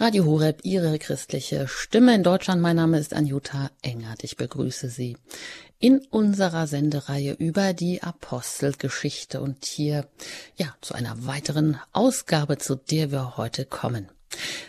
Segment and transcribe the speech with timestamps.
[0.00, 2.62] Radio Horeb, Ihre christliche Stimme in Deutschland.
[2.62, 4.22] Mein Name ist Anjuta Engert.
[4.22, 5.16] Ich begrüße Sie
[5.80, 10.06] in unserer Sendereihe über die Apostelgeschichte und hier,
[10.56, 14.08] ja, zu einer weiteren Ausgabe, zu der wir heute kommen.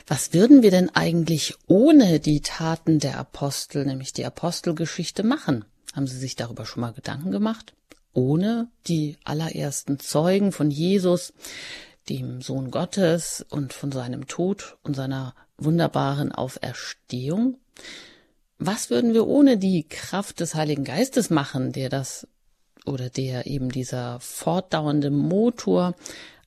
[0.07, 5.63] Was würden wir denn eigentlich ohne die Taten der Apostel, nämlich die Apostelgeschichte machen?
[5.93, 7.75] Haben Sie sich darüber schon mal Gedanken gemacht?
[8.13, 11.33] Ohne die allerersten Zeugen von Jesus,
[12.09, 17.57] dem Sohn Gottes und von seinem Tod und seiner wunderbaren Auferstehung?
[18.57, 22.27] Was würden wir ohne die Kraft des Heiligen Geistes machen, der das
[22.85, 25.95] oder der eben dieser fortdauernde Motor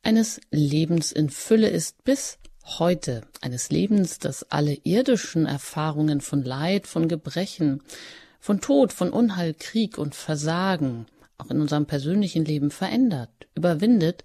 [0.03, 6.87] eines Lebens in Fülle ist bis heute, eines Lebens, das alle irdischen Erfahrungen von Leid,
[6.87, 7.83] von Gebrechen,
[8.41, 11.07] von Tod, von Unheil, Krieg und Versagen
[11.39, 14.25] auch in unserem persönlichen Leben verändert, überwindet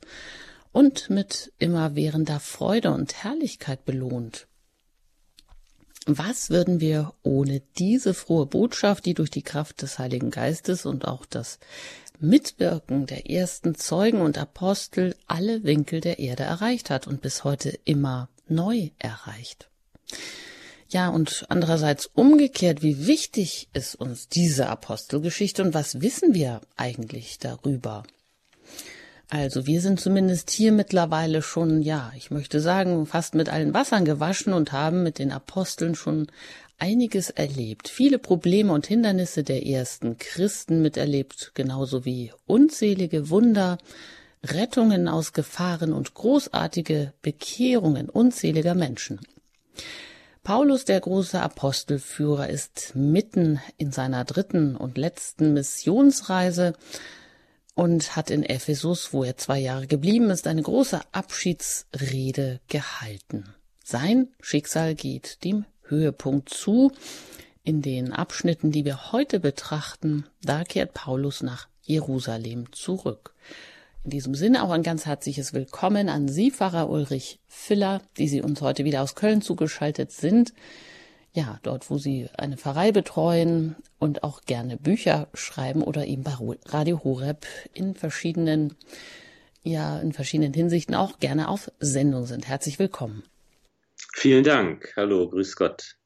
[0.77, 4.45] und mit immerwährender Freude und Herrlichkeit belohnt.
[6.05, 11.07] Was würden wir ohne diese frohe Botschaft, die durch die Kraft des Heiligen Geistes und
[11.07, 11.57] auch das
[12.19, 17.69] Mitwirken der ersten Zeugen und Apostel alle Winkel der Erde erreicht hat und bis heute
[17.83, 19.71] immer neu erreicht?
[20.89, 27.39] Ja, und andererseits umgekehrt, wie wichtig ist uns diese Apostelgeschichte und was wissen wir eigentlich
[27.39, 28.03] darüber?
[29.29, 34.05] Also wir sind zumindest hier mittlerweile schon, ja, ich möchte sagen, fast mit allen Wassern
[34.05, 36.27] gewaschen und haben mit den Aposteln schon
[36.77, 43.79] einiges erlebt, viele Probleme und Hindernisse der ersten Christen miterlebt, genauso wie unzählige Wunder,
[44.43, 49.19] Rettungen aus Gefahren und großartige Bekehrungen unzähliger Menschen.
[50.43, 56.73] Paulus, der große Apostelführer, ist mitten in seiner dritten und letzten Missionsreise
[57.77, 63.53] und hat in Ephesus, wo er zwei Jahre geblieben ist, eine große Abschiedsrede gehalten.
[63.83, 66.91] Sein Schicksal geht dem Höhepunkt zu.
[67.63, 73.35] In den Abschnitten, die wir heute betrachten, da kehrt Paulus nach Jerusalem zurück.
[74.03, 78.41] In diesem Sinne auch ein ganz herzliches Willkommen an Sie, Pfarrer Ulrich Filler, die Sie
[78.41, 80.51] uns heute wieder aus Köln zugeschaltet sind
[81.37, 86.33] ja, dort, wo Sie eine Pfarrei betreuen und auch gerne Bücher schreiben oder eben bei
[86.65, 88.73] Radio Horeb in verschiedenen,
[89.61, 92.47] ja, in verschiedenen Hinsichten auch gerne auf Sendung sind.
[92.47, 93.21] Herzlich willkommen.
[94.15, 94.93] Vielen Dank.
[94.95, 95.97] Hallo, grüß Gott.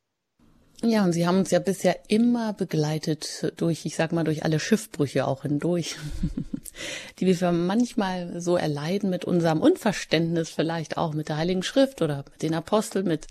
[0.83, 4.59] Ja, und Sie haben uns ja bisher immer begleitet durch, ich sag mal, durch alle
[4.59, 5.95] Schiffbrüche auch hindurch,
[7.19, 12.25] die wir manchmal so erleiden mit unserem Unverständnis vielleicht auch mit der Heiligen Schrift oder
[12.29, 13.27] mit den Aposteln, mit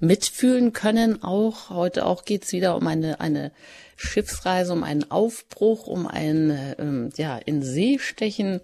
[0.00, 1.22] mitfühlen können.
[1.22, 3.52] Auch heute auch geht's wieder um eine eine
[3.96, 8.60] Schiffsreise, um einen Aufbruch, um ein ähm, ja in See stechen.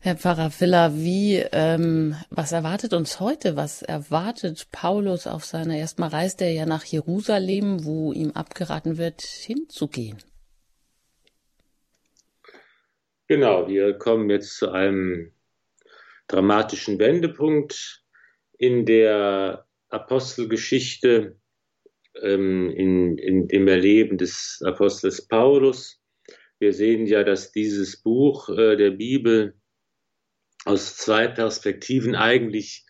[0.00, 3.56] Herr Pfarrer Filler, wie ähm, was erwartet uns heute?
[3.56, 9.22] Was erwartet Paulus auf seiner erstmal reist er ja nach Jerusalem, wo ihm abgeraten wird,
[9.22, 10.18] hinzugehen?
[13.28, 15.32] Genau, wir kommen jetzt zu einem
[16.28, 18.02] dramatischen Wendepunkt
[18.58, 21.36] in der Apostelgeschichte
[22.22, 26.00] ähm, in, in dem Erleben des Apostels Paulus.
[26.58, 29.54] Wir sehen ja, dass dieses Buch äh, der Bibel
[30.64, 32.86] aus zwei Perspektiven eigentlich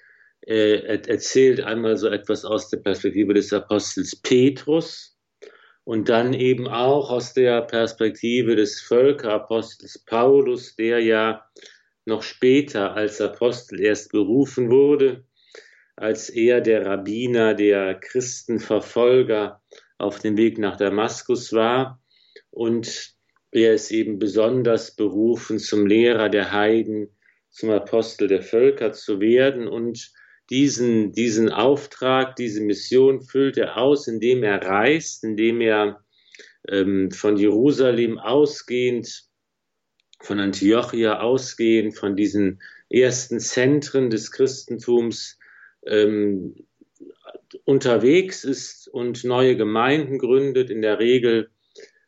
[0.47, 0.79] äh,
[1.09, 1.61] erzählt.
[1.61, 5.19] Einmal so etwas aus der Perspektive des Apostels Petrus
[5.85, 11.45] und dann eben auch aus der Perspektive des Völkerapostels Paulus, der ja
[12.07, 15.25] noch später als Apostel erst berufen wurde
[15.97, 19.63] als er der Rabbiner der Christenverfolger
[19.99, 22.03] auf dem Weg nach Damaskus war.
[22.51, 23.15] Und
[23.53, 27.09] er ist eben besonders berufen, zum Lehrer der Heiden,
[27.51, 29.69] zum Apostel der Völker zu werden.
[29.69, 30.13] Und
[30.51, 36.05] diesen, diesen Auftrag, diese Mission füllt er aus, indem er reist, indem er
[36.69, 39.25] ähm, von Jerusalem ausgehend,
[40.21, 45.39] von Antiochia ausgehend, von diesen ersten Zentren des Christentums
[45.87, 46.67] ähm,
[47.65, 50.71] unterwegs ist und neue Gemeinden gründet.
[50.71, 51.51] In der Regel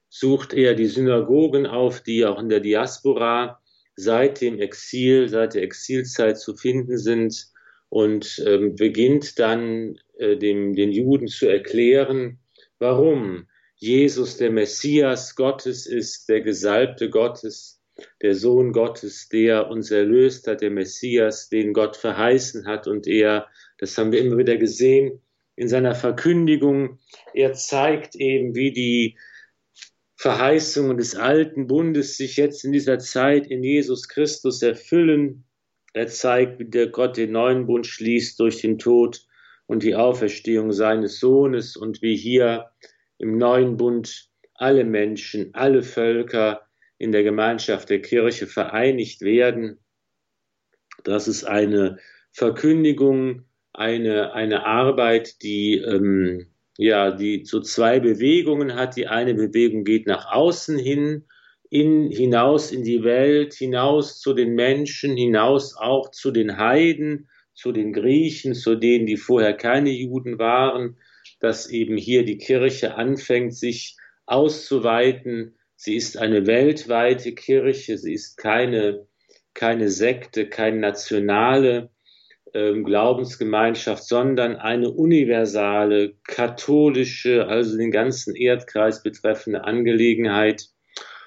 [0.08, 3.60] sucht er die Synagogen auf, die auch in der Diaspora
[3.96, 7.46] seit dem Exil, seit der Exilzeit zu finden sind
[7.88, 12.38] und ähm, beginnt dann äh, dem, den Juden zu erklären,
[12.78, 13.46] warum
[13.76, 17.80] Jesus der Messias Gottes ist, der Gesalbte Gottes,
[18.22, 23.48] der Sohn Gottes, der uns erlöst hat, der Messias, den Gott verheißen hat und er
[23.78, 25.20] das haben wir immer wieder gesehen
[25.54, 26.98] in seiner Verkündigung.
[27.34, 29.18] Er zeigt eben, wie die
[30.16, 35.44] Verheißungen des alten Bundes sich jetzt in dieser Zeit in Jesus Christus erfüllen.
[35.92, 39.26] Er zeigt, wie der Gott den neuen Bund schließt durch den Tod
[39.66, 42.70] und die Auferstehung seines Sohnes und wie hier
[43.18, 46.66] im neuen Bund alle Menschen, alle Völker
[46.98, 49.78] in der Gemeinschaft der Kirche vereinigt werden.
[51.04, 51.98] Das ist eine
[52.32, 53.45] Verkündigung,
[53.78, 56.46] eine, eine Arbeit, die, ähm,
[56.78, 58.96] ja, die so zwei Bewegungen hat.
[58.96, 61.24] Die eine Bewegung geht nach außen hin,
[61.70, 67.72] in, hinaus in die Welt, hinaus zu den Menschen, hinaus auch zu den Heiden, zu
[67.72, 70.98] den Griechen, zu denen, die vorher keine Juden waren,
[71.40, 73.96] dass eben hier die Kirche anfängt, sich
[74.26, 75.56] auszuweiten.
[75.74, 79.06] Sie ist eine weltweite Kirche, sie ist keine,
[79.54, 81.90] keine Sekte, keine nationale
[82.84, 90.68] Glaubensgemeinschaft, sondern eine universale, katholische, also den ganzen Erdkreis betreffende Angelegenheit.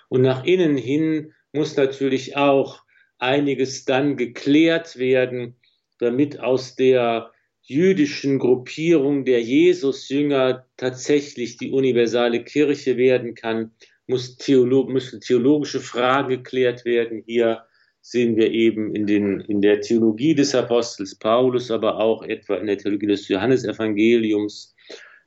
[0.08, 2.84] Und nach innen hin muss natürlich auch
[3.18, 5.56] einiges dann geklärt werden,
[6.00, 7.32] damit aus der
[7.62, 13.72] jüdischen Gruppierung der Jesusjünger tatsächlich die universale Kirche werden kann,
[14.08, 17.22] muss Theolog müssen theologische Fragen geklärt werden.
[17.28, 17.66] Hier
[18.02, 22.68] sehen wir eben in, den, in der Theologie des Apostels Paulus, aber auch etwa in
[22.68, 24.76] der Theologie des Johannesevangeliums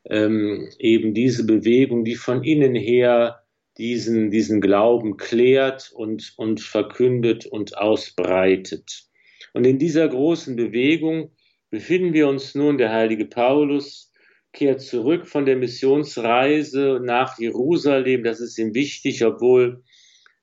[0.08, 3.42] ähm, eben diese Bewegung, die von innen her
[3.78, 9.04] diesen, diesen Glauben klärt und, und verkündet und ausbreitet.
[9.52, 11.32] Und in dieser großen Bewegung
[11.70, 14.12] befinden wir uns nun, der heilige Paulus
[14.52, 18.22] kehrt zurück von der Missionsreise nach Jerusalem.
[18.22, 19.82] Das ist ihm wichtig, obwohl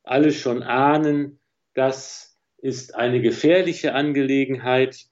[0.04, 1.39] alle schon ahnen,
[1.80, 5.06] das ist eine gefährliche Angelegenheit.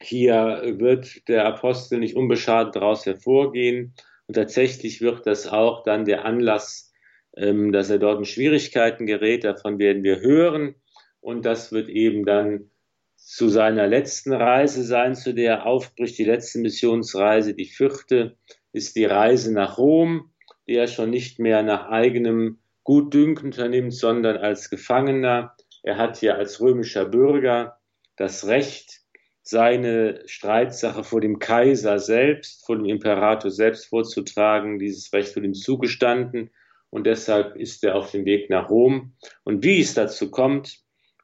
[0.00, 3.94] Hier wird der Apostel nicht unbeschadet daraus hervorgehen.
[4.26, 6.90] Und tatsächlich wird das auch dann der Anlass,
[7.36, 9.44] ähm, dass er dort in Schwierigkeiten gerät.
[9.44, 10.74] Davon werden wir hören.
[11.20, 12.70] Und das wird eben dann
[13.14, 18.38] zu seiner letzten Reise sein, zu der er aufbricht, die letzte Missionsreise, die vierte,
[18.72, 20.32] ist die Reise nach Rom,
[20.66, 25.56] die er schon nicht mehr nach eigenem Gutdünken unternimmt, sondern als Gefangener.
[25.82, 27.78] Er hat hier als römischer Bürger
[28.16, 29.00] das Recht,
[29.42, 34.78] seine Streitsache vor dem Kaiser selbst, vor dem Imperator selbst vorzutragen.
[34.78, 36.50] Dieses Recht wird ihm zugestanden
[36.90, 39.16] und deshalb ist er auf dem Weg nach Rom.
[39.44, 40.78] Und wie es dazu kommt,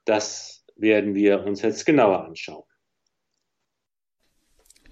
[0.04, 2.64] das werden wir uns jetzt genauer anschauen.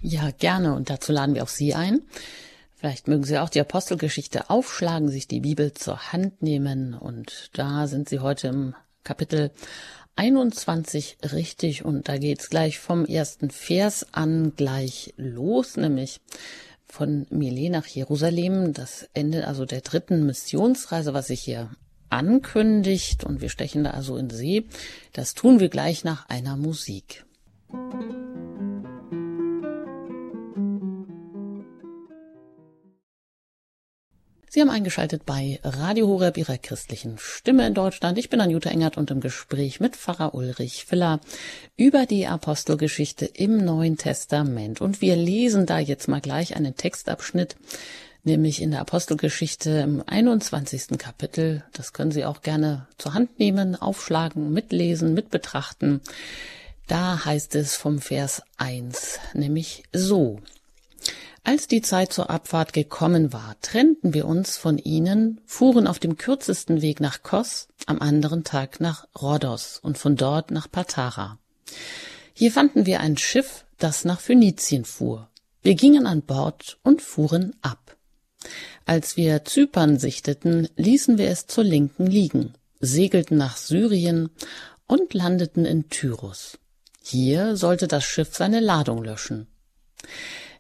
[0.01, 0.75] Ja, gerne.
[0.75, 2.03] Und dazu laden wir auch Sie ein.
[2.87, 6.95] Vielleicht mögen Sie auch die Apostelgeschichte aufschlagen, sich die Bibel zur Hand nehmen.
[6.95, 9.51] Und da sind Sie heute im Kapitel
[10.15, 11.85] 21 richtig.
[11.85, 16.21] Und da geht's gleich vom ersten Vers an gleich los, nämlich
[16.87, 21.71] von Milet nach Jerusalem, das Ende also der dritten Missionsreise, was sich hier
[22.09, 24.69] ankündigt und wir stechen da also in See.
[25.13, 27.27] Das tun wir gleich nach einer Musik.
[34.57, 38.17] Sie haben eingeschaltet bei Radio Horeb Ihrer christlichen Stimme in Deutschland.
[38.17, 41.21] Ich bin Anjuta Engert und im Gespräch mit Pfarrer Ulrich Filler
[41.77, 44.81] über die Apostelgeschichte im Neuen Testament.
[44.81, 47.57] Und wir lesen da jetzt mal gleich einen Textabschnitt,
[48.25, 50.97] nämlich in der Apostelgeschichte im 21.
[50.97, 51.63] Kapitel.
[51.75, 56.01] Das können Sie auch gerne zur Hand nehmen, aufschlagen, mitlesen, mitbetrachten.
[56.87, 60.41] Da heißt es vom Vers 1, nämlich so.
[61.47, 66.17] Als die Zeit zur Abfahrt gekommen war, trennten wir uns von ihnen, fuhren auf dem
[66.17, 71.39] kürzesten Weg nach Kos, am anderen Tag nach Rhodos und von dort nach Patara.
[72.35, 75.31] Hier fanden wir ein Schiff, das nach Phönizien fuhr.
[75.63, 77.97] Wir gingen an Bord und fuhren ab.
[78.85, 84.31] Als wir Zypern sichteten, ließen wir es zur Linken liegen, segelten nach Syrien
[84.89, 86.59] und landeten in Tyrus.
[87.05, 89.47] Hier sollte das Schiff seine Ladung löschen.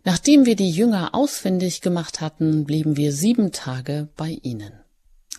[0.06, 4.72] Nachdem wir die Jünger ausfindig gemacht hatten, blieben wir sieben Tage bei ihnen.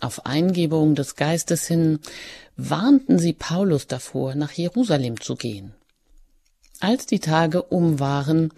[0.02, 2.00] Auf Eingebung des Geistes hin
[2.58, 5.72] warnten sie Paulus davor, nach Jerusalem zu gehen.
[6.80, 8.52] Als die Tage um waren,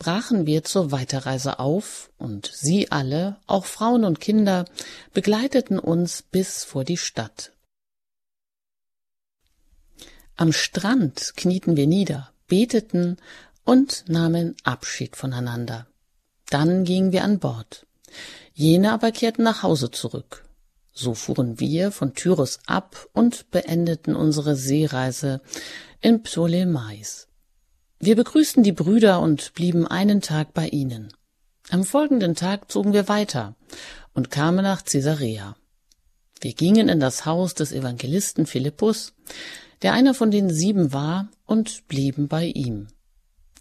[0.00, 4.64] brachen wir zur Weiterreise auf, und sie alle, auch Frauen und Kinder,
[5.14, 7.52] begleiteten uns bis vor die Stadt.
[10.34, 13.16] Am Strand knieten wir nieder, beteten
[13.64, 15.86] und nahmen Abschied voneinander.
[16.48, 17.86] Dann gingen wir an Bord.
[18.52, 20.44] Jene aber kehrten nach Hause zurück.
[20.92, 25.40] So fuhren wir von Tyrus ab und beendeten unsere Seereise
[26.00, 27.28] in Ptolemais.
[27.98, 31.12] Wir begrüßten die Brüder und blieben einen Tag bei ihnen.
[31.70, 33.54] Am folgenden Tag zogen wir weiter
[34.12, 35.56] und kamen nach Caesarea.
[36.40, 39.14] Wir gingen in das Haus des Evangelisten Philippus,
[39.80, 42.88] der einer von den sieben war, und blieben bei ihm.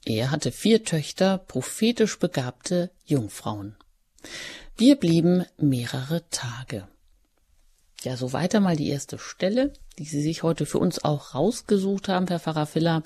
[0.06, 3.76] Er hatte vier Töchter, prophetisch begabte Jungfrauen.
[4.76, 6.88] Wir blieben mehrere Tage.
[8.04, 12.08] Ja, so weiter mal die erste Stelle, die Sie sich heute für uns auch rausgesucht
[12.08, 13.04] haben, Herr Pfarrer Filler,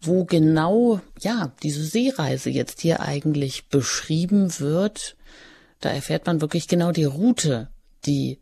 [0.00, 5.16] wo genau, ja, diese Seereise jetzt hier eigentlich beschrieben wird.
[5.80, 7.70] Da erfährt man wirklich genau die Route,
[8.06, 8.38] die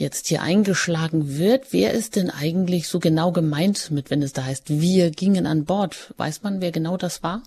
[0.00, 1.72] jetzt hier eingeschlagen wird.
[1.72, 5.66] Wer ist denn eigentlich so genau gemeint mit, wenn es da heißt, wir gingen an
[5.66, 6.14] Bord?
[6.16, 7.42] Weiß man, wer genau das war?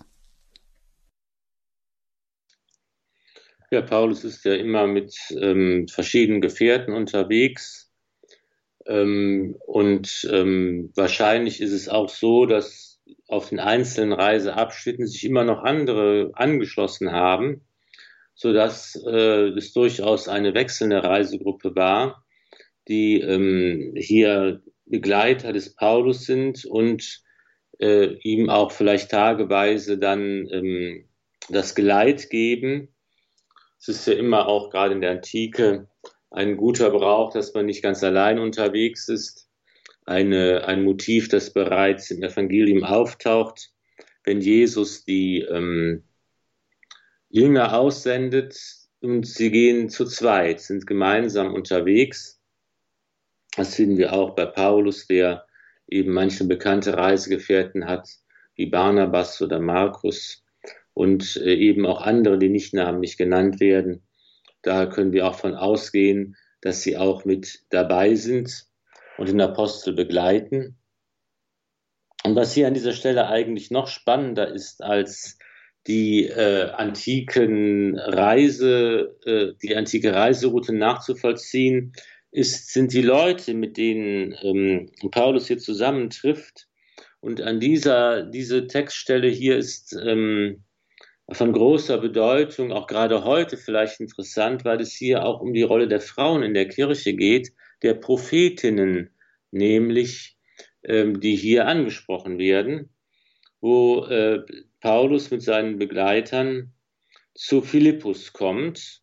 [3.71, 7.91] Ja, Paulus ist ja immer mit ähm, verschiedenen Gefährten unterwegs.
[8.85, 15.43] Ähm, und ähm, wahrscheinlich ist es auch so, dass auf den einzelnen Reiseabschnitten sich immer
[15.43, 17.61] noch andere angeschlossen haben,
[18.35, 22.22] sodass äh, es durchaus eine wechselnde Reisegruppe war,
[22.87, 27.21] die ähm, hier Begleiter des Paulus sind und
[27.79, 31.05] äh, ihm auch vielleicht tageweise dann ähm,
[31.49, 32.93] das Geleit geben
[33.83, 35.89] es ist ja immer auch gerade in der Antike
[36.31, 39.49] ein guter Brauch, dass man nicht ganz allein unterwegs ist.
[40.05, 43.73] Eine, ein Motiv, das bereits im Evangelium auftaucht,
[44.23, 46.05] wenn Jesus die ähm,
[47.27, 48.57] Jünger aussendet
[49.01, 52.41] und sie gehen zu zweit, sind gemeinsam unterwegs.
[53.55, 55.45] Das finden wir auch bei Paulus, der
[55.87, 58.09] eben manche bekannte Reisegefährten hat,
[58.55, 60.43] wie Barnabas oder Markus
[60.93, 64.03] und äh, eben auch andere, die nicht namentlich genannt werden.
[64.61, 68.65] Da können wir auch von ausgehen, dass sie auch mit dabei sind
[69.17, 70.77] und den Apostel begleiten.
[72.23, 75.37] Und was hier an dieser Stelle eigentlich noch spannender ist als
[75.87, 81.91] die äh, antiken Reise, äh, die antike Reiseroute nachzuvollziehen,
[82.33, 86.67] ist, sind die Leute, mit denen ähm, Paulus hier zusammentrifft.
[87.19, 90.63] Und an dieser, diese Textstelle hier ist ähm,
[91.31, 95.87] von großer Bedeutung, auch gerade heute vielleicht interessant, weil es hier auch um die Rolle
[95.87, 99.11] der Frauen in der Kirche geht, der Prophetinnen,
[99.51, 100.35] nämlich
[100.83, 102.89] ähm, die hier angesprochen werden,
[103.61, 104.39] wo äh,
[104.81, 106.73] Paulus mit seinen Begleitern
[107.35, 109.02] zu Philippus kommt,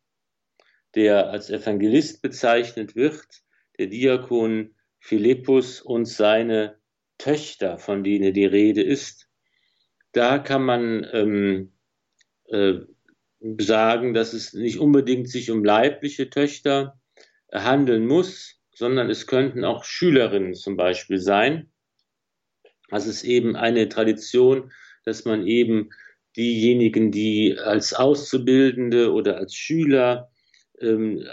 [0.94, 3.26] der als Evangelist bezeichnet wird,
[3.78, 6.78] der Diakon Philippus und seine
[7.18, 9.28] Töchter, von denen die Rede ist.
[10.12, 11.72] Da kann man ähm,
[12.48, 12.80] äh,
[13.58, 17.00] sagen, dass es nicht unbedingt sich um leibliche Töchter
[17.52, 21.70] handeln muss, sondern es könnten auch Schülerinnen zum Beispiel sein.
[22.88, 24.72] Das ist eben eine Tradition,
[25.04, 25.90] dass man eben
[26.36, 30.29] diejenigen, die als Auszubildende oder als Schüler
[30.80, 31.24] ähm,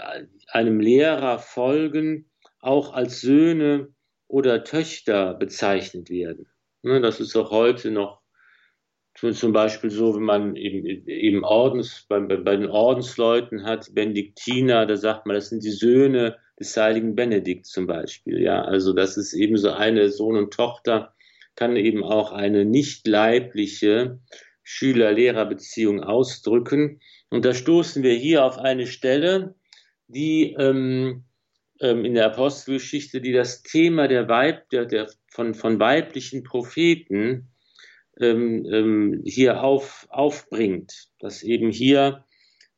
[0.48, 3.88] einem Lehrer folgen, auch als Söhne
[4.26, 6.46] oder Töchter bezeichnet werden.
[6.82, 8.20] Ne, das ist auch heute noch
[9.14, 15.26] zum Beispiel so, wenn man eben, Ordens, bei, bei den Ordensleuten hat, Benediktiner, da sagt
[15.26, 18.40] man, das sind die Söhne des heiligen Benedikt zum Beispiel.
[18.40, 21.14] Ja, also das ist eben so eine Sohn und Tochter,
[21.56, 24.20] kann eben auch eine nicht leibliche
[24.68, 27.00] Schüler-Lehrer-Beziehung ausdrücken.
[27.30, 29.54] Und da stoßen wir hier auf eine Stelle,
[30.08, 31.24] die ähm,
[31.80, 37.48] ähm, in der Apostelgeschichte, die das Thema der Weib, der, der von, von weiblichen Propheten
[38.20, 42.26] ähm, ähm, hier auf, aufbringt, dass eben hier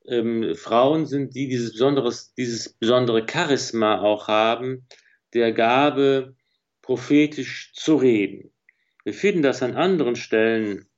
[0.06, 4.86] ähm, Frauen sind, die dieses, besonderes, dieses besondere Charisma auch haben,
[5.34, 6.36] der Gabe,
[6.82, 8.52] prophetisch zu reden.
[9.02, 10.89] Wir finden das an anderen Stellen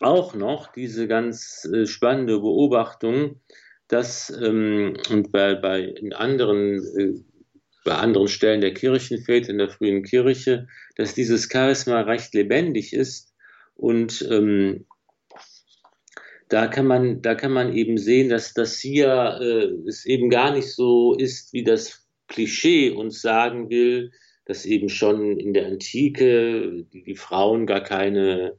[0.00, 3.40] auch noch, diese ganz äh, spannende Beobachtung,
[3.88, 7.20] dass ähm, und bei, bei in anderen äh,
[7.84, 13.32] bei anderen Stellen der Kirchenväter in der frühen Kirche, dass dieses Charisma recht lebendig ist
[13.76, 14.86] und ähm,
[16.48, 20.52] da kann man, da kann man eben sehen, dass das hier äh, es eben gar
[20.52, 24.12] nicht so ist, wie das Klischee uns sagen will,
[24.44, 28.58] dass eben schon in der Antike die, die Frauen gar keine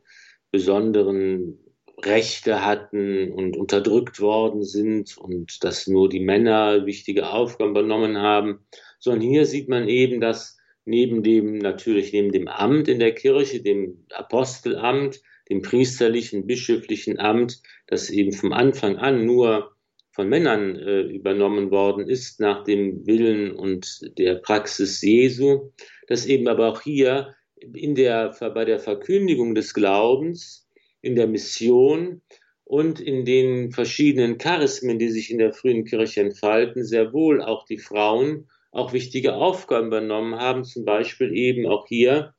[0.51, 1.59] besonderen
[2.03, 8.59] Rechte hatten und unterdrückt worden sind und dass nur die Männer wichtige Aufgaben übernommen haben,
[8.99, 13.61] sondern hier sieht man eben, dass neben dem, natürlich neben dem Amt in der Kirche,
[13.61, 19.75] dem Apostelamt, dem priesterlichen, bischöflichen Amt, das eben vom Anfang an nur
[20.11, 25.71] von Männern äh, übernommen worden ist, nach dem Willen und der Praxis Jesu,
[26.07, 30.67] dass eben aber auch hier in der, bei der Verkündigung des Glaubens,
[31.01, 32.21] in der Mission
[32.63, 37.65] und in den verschiedenen Charismen, die sich in der frühen Kirche entfalten, sehr wohl auch
[37.65, 42.33] die Frauen auch wichtige Aufgaben übernommen haben, zum Beispiel eben auch hier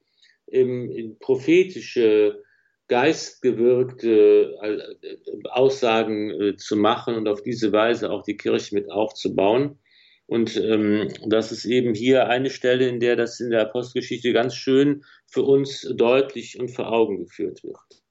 [0.50, 2.42] ähm, prophetische
[2.88, 9.78] geistgewirkte äh, Aussagen äh, zu machen und auf diese Weise auch die Kirche mit aufzubauen.
[10.28, 14.54] Und ähm, das ist eben hier eine Stelle, in der das in der Apostelgeschichte ganz
[14.54, 18.02] schön für uns deutlich und vor Augen geführt wird.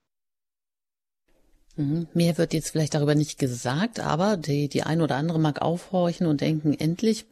[1.76, 2.08] Mhm.
[2.16, 6.26] Mehr wird jetzt vielleicht darüber nicht gesagt, aber die, die ein oder andere mag aufhorchen
[6.26, 7.26] und denken, endlich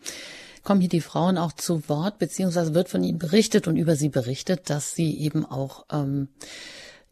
[0.63, 4.09] kommen hier die Frauen auch zu Wort, beziehungsweise wird von ihnen berichtet und über sie
[4.09, 6.27] berichtet, dass sie eben auch ähm,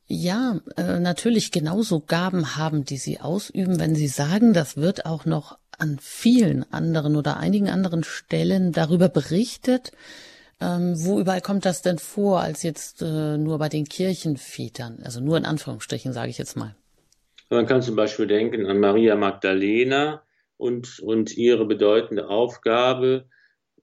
[0.06, 5.26] ja, äh, natürlich genauso Gaben haben, die sie ausüben, wenn sie sagen, das wird auch
[5.26, 9.92] noch an vielen anderen oder einigen anderen Stellen darüber berichtet.
[10.62, 15.00] Ähm, wo überall kommt das denn vor, als jetzt äh, nur bei den Kirchenvätern?
[15.04, 16.76] Also nur in Anführungsstrichen, sage ich jetzt mal.
[17.50, 20.24] Man kann zum Beispiel denken an Maria Magdalena
[20.58, 23.26] und, und ihre bedeutende Aufgabe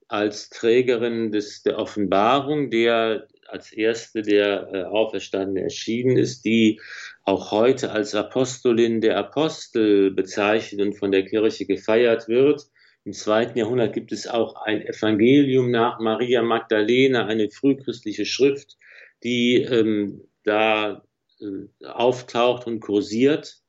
[0.07, 6.81] als Trägerin des, der Offenbarung, der als erste der äh, Auferstandene erschienen ist, die
[7.23, 12.63] auch heute als Apostolin der Apostel bezeichnet und von der Kirche gefeiert wird.
[13.03, 18.77] Im zweiten Jahrhundert gibt es auch ein Evangelium nach Maria Magdalena, eine frühchristliche Schrift,
[19.23, 21.03] die ähm, da
[21.39, 23.61] äh, auftaucht und kursiert.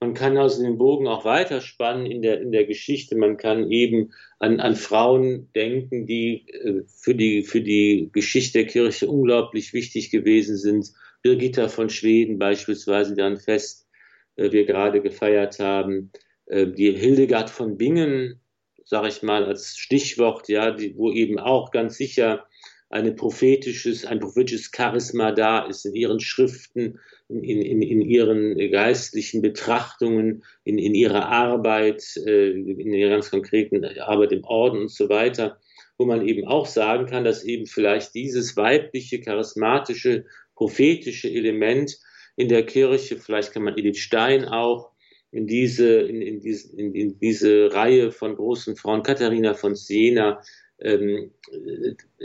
[0.00, 3.16] Man kann also den Bogen auch weiterspannen in der, in der Geschichte.
[3.16, 8.66] Man kann eben an, an Frauen denken, die äh, für, die, für die Geschichte der
[8.66, 10.92] Kirche unglaublich wichtig gewesen sind.
[11.26, 13.88] Birgitta von Schweden beispielsweise, deren Fest
[14.36, 16.12] äh, wir gerade gefeiert haben.
[16.46, 18.40] Äh, die Hildegard von Bingen,
[18.84, 22.46] sage ich mal als Stichwort, ja, die, wo eben auch ganz sicher
[22.90, 29.42] eine prophetisches, ein prophetisches Charisma da ist in ihren Schriften, in, in, in ihren geistlichen
[29.42, 35.08] Betrachtungen, in, in ihrer Arbeit, äh, in ihrer ganz konkreten Arbeit im Orden und so
[35.08, 35.58] weiter,
[35.98, 41.98] wo man eben auch sagen kann, dass eben vielleicht dieses weibliche, charismatische, prophetische Element
[42.34, 44.90] in der Kirche, vielleicht kann man Edith Stein auch
[45.30, 50.42] in diese, in, in, diese, in, in diese Reihe von großen Frauen, Katharina von Siena,
[50.78, 51.30] ähm,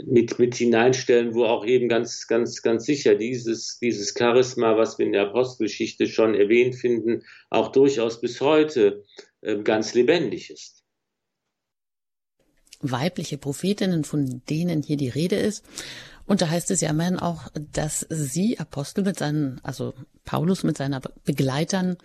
[0.04, 5.06] mit, mit hineinstellen, wo auch eben ganz, ganz, ganz sicher dieses, dieses Charisma, was wir
[5.06, 9.04] in der Apostelgeschichte schon erwähnt finden, auch durchaus bis heute
[9.40, 10.84] äh, ganz lebendig ist.
[12.80, 15.64] Weibliche Prophetinnen, von denen hier die Rede ist.
[16.26, 20.76] Und da heißt es ja immerhin auch, dass sie Apostel mit seinen, also Paulus mit
[20.76, 21.96] seiner Begleitern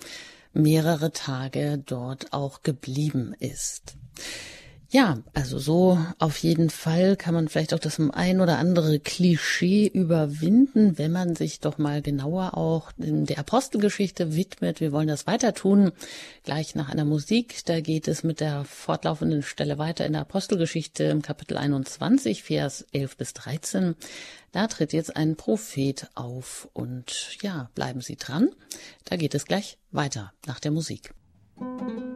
[0.53, 3.95] mehrere Tage dort auch geblieben ist.
[4.89, 9.85] Ja, also so auf jeden Fall kann man vielleicht auch das ein oder andere Klischee
[9.85, 14.79] überwinden, wenn man sich doch mal genauer auch der Apostelgeschichte widmet.
[14.79, 15.91] Wir wollen das weiter tun,
[16.43, 17.65] gleich nach einer Musik.
[17.65, 22.85] Da geht es mit der fortlaufenden Stelle weiter in der Apostelgeschichte im Kapitel 21, Vers
[22.93, 23.95] 11 bis 13.
[24.53, 28.51] Da tritt jetzt ein Prophet auf und ja, bleiben Sie dran.
[29.03, 31.13] Da geht es gleich weiter nach der Musik.
[31.57, 32.06] Musik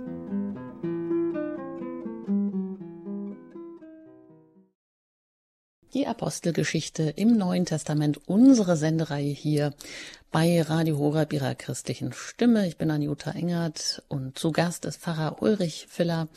[5.93, 9.73] die Apostelgeschichte im Neuen Testament, unsere Sendereihe hier
[10.31, 12.67] bei Radio Horeb ihrer christlichen Stimme.
[12.67, 16.29] Ich bin Anjuta Engert und zu Gast ist Pfarrer Ulrich Filler,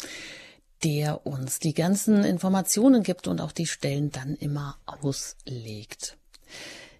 [0.82, 6.16] der uns die ganzen Informationen gibt und auch die Stellen dann immer auslegt.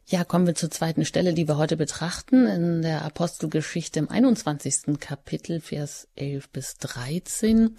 [0.07, 5.01] Ja, kommen wir zur zweiten Stelle, die wir heute betrachten, in der Apostelgeschichte im 21.
[5.01, 7.75] Kapitel, Vers 11 bis 13.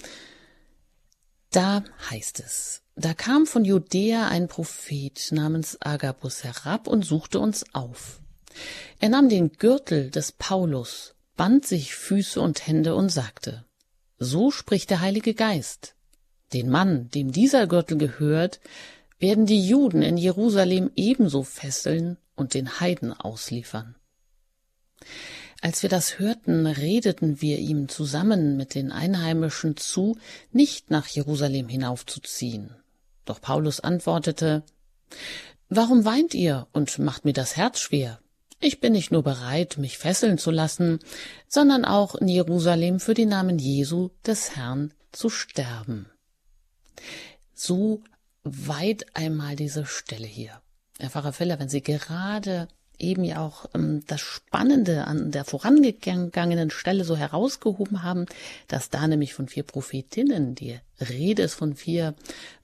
[1.51, 7.65] Da heißt es, da kam von Judäa ein Prophet namens Agabus herab und suchte uns
[7.73, 8.21] auf.
[9.01, 13.65] Er nahm den Gürtel des Paulus, band sich Füße und Hände und sagte,
[14.17, 15.95] So spricht der Heilige Geist.
[16.53, 18.61] Den Mann, dem dieser Gürtel gehört,
[19.19, 23.95] werden die Juden in Jerusalem ebenso fesseln und den Heiden ausliefern.
[25.61, 30.17] Als wir das hörten, redeten wir ihm zusammen mit den Einheimischen zu,
[30.53, 32.75] nicht nach Jerusalem hinaufzuziehen.
[33.25, 34.63] Doch Paulus antwortete
[35.69, 38.19] Warum weint ihr und macht mir das Herz schwer?
[38.61, 40.99] Ich bin nicht nur bereit, mich fesseln zu lassen,
[41.47, 46.09] sondern auch in Jerusalem für den Namen Jesu des Herrn zu sterben.
[47.53, 48.03] So
[48.43, 50.61] weit einmal diese Stelle hier.
[50.99, 52.67] Herr Pfarrer Feller, wenn Sie gerade
[52.99, 58.25] eben ja auch ähm, das Spannende an der vorangegangenen Stelle so herausgehoben haben,
[58.67, 62.15] dass da nämlich von vier Prophetinnen die Rede ist von vier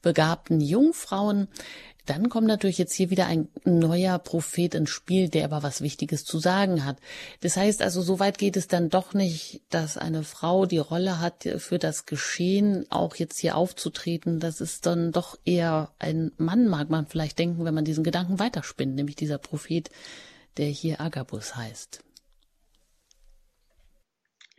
[0.01, 1.47] begabten Jungfrauen.
[2.05, 6.25] Dann kommt natürlich jetzt hier wieder ein neuer Prophet ins Spiel, der aber was Wichtiges
[6.25, 6.97] zu sagen hat.
[7.41, 11.19] Das heißt also, so weit geht es dann doch nicht, dass eine Frau die Rolle
[11.19, 14.39] hat, für das Geschehen auch jetzt hier aufzutreten.
[14.39, 18.39] Das ist dann doch eher ein Mann, mag man vielleicht denken, wenn man diesen Gedanken
[18.39, 19.89] weiterspinnt, nämlich dieser Prophet
[20.57, 22.03] der hier Agabus heißt.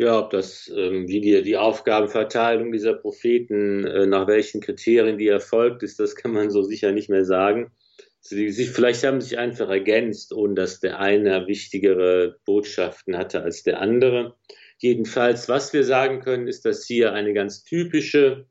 [0.02, 5.28] Ja, ob das, ähm, wie die, die Aufgabenverteilung dieser Propheten, äh, nach welchen Kriterien die
[5.28, 7.70] erfolgt ist, das kann man so sicher nicht mehr sagen.
[8.18, 13.44] Sie, sie, vielleicht haben sie sich einfach ergänzt, ohne dass der eine wichtigere Botschaften hatte
[13.44, 14.34] als der andere.
[14.78, 18.46] Jedenfalls, was wir sagen können, ist, dass hier eine ganz typische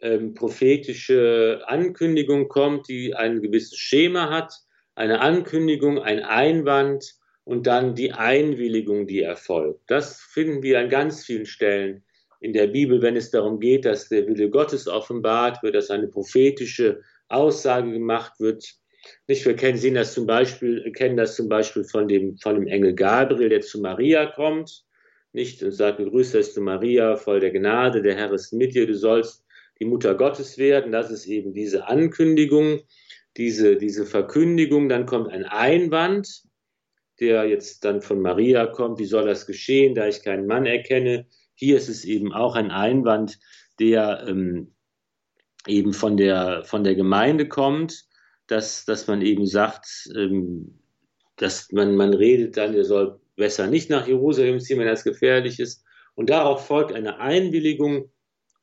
[0.00, 4.54] ähm, prophetische Ankündigung kommt, die ein gewisses Schema hat,
[4.94, 7.17] eine Ankündigung, ein Einwand
[7.48, 9.80] und dann die Einwilligung, die erfolgt.
[9.86, 12.04] Das finden wir an ganz vielen Stellen
[12.40, 16.08] in der Bibel, wenn es darum geht, dass der Wille Gottes offenbart wird, dass eine
[16.08, 18.64] prophetische Aussage gemacht wird.
[19.28, 22.66] Nicht, wir kennen, sehen das zum Beispiel, kennen das zum Beispiel von dem, von dem
[22.66, 24.84] Engel Gabriel, der zu Maria kommt
[25.32, 28.86] nicht und sagt, begrüßt seist du Maria, voll der Gnade, der Herr ist mit dir,
[28.86, 29.44] du sollst
[29.80, 30.92] die Mutter Gottes werden.
[30.92, 32.80] Das ist eben diese Ankündigung,
[33.36, 34.88] diese, diese Verkündigung.
[34.88, 36.47] Dann kommt ein Einwand,
[37.20, 38.98] der jetzt dann von Maria kommt.
[38.98, 41.26] Wie soll das geschehen, da ich keinen Mann erkenne?
[41.54, 43.38] Hier ist es eben auch ein Einwand,
[43.80, 44.74] der ähm,
[45.66, 48.04] eben von der, von der Gemeinde kommt,
[48.46, 50.80] dass, dass man eben sagt, ähm,
[51.36, 55.60] dass man, man redet dann, er soll besser nicht nach Jerusalem ziehen, wenn das gefährlich
[55.60, 55.84] ist.
[56.14, 58.10] Und darauf folgt eine Einwilligung,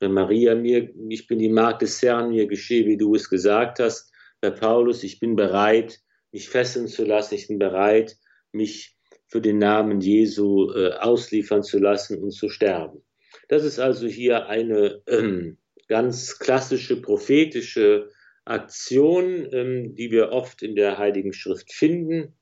[0.00, 3.78] wenn Maria mir, ich bin die Magd des Herrn, mir geschehe, wie du es gesagt
[3.78, 4.12] hast.
[4.42, 6.00] Bei Paulus, ich bin bereit,
[6.32, 8.16] mich fesseln zu lassen, ich bin bereit,
[8.56, 8.96] mich
[9.28, 13.02] für den Namen Jesu äh, ausliefern zu lassen und zu sterben.
[13.48, 18.10] Das ist also hier eine ähm, ganz klassische prophetische
[18.44, 22.34] Aktion, ähm, die wir oft in der Heiligen Schrift finden.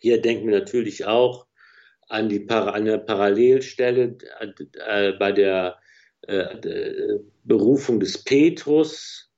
[0.00, 1.46] Hier denken wir natürlich auch
[2.08, 4.18] an die Par eine Parallelstelle
[4.86, 5.78] äh, bei der
[6.22, 9.30] äh, Berufung des Petrus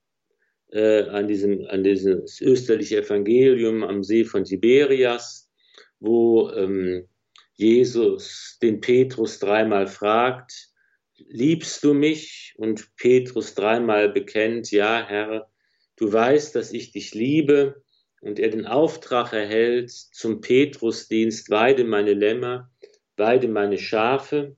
[0.72, 5.50] äh, an diesem an dieses österliche Evangelium am See von Tiberias,
[6.04, 7.08] wo ähm,
[7.54, 10.70] Jesus den Petrus dreimal fragt,
[11.16, 12.54] liebst du mich?
[12.56, 15.50] Und Petrus dreimal bekennt, ja, Herr,
[15.96, 17.82] du weißt, dass ich dich liebe
[18.20, 22.70] und er den Auftrag erhält zum Petrusdienst, weide meine Lämmer,
[23.16, 24.56] weide meine Schafe,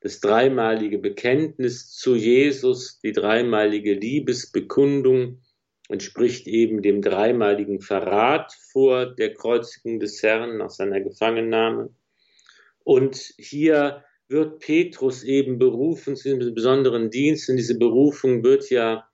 [0.00, 5.42] das dreimalige Bekenntnis zu Jesus, die dreimalige Liebesbekundung
[5.88, 11.90] entspricht eben dem dreimaligen Verrat vor der Kreuzigung des Herrn nach seiner Gefangennahme.
[12.84, 19.08] Und hier wird Petrus eben berufen zu einem besonderen Dienst und diese Berufung wird ja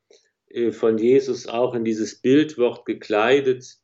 [0.48, 3.78] äh, von Jesus auch in dieses Bildwort gekleidet,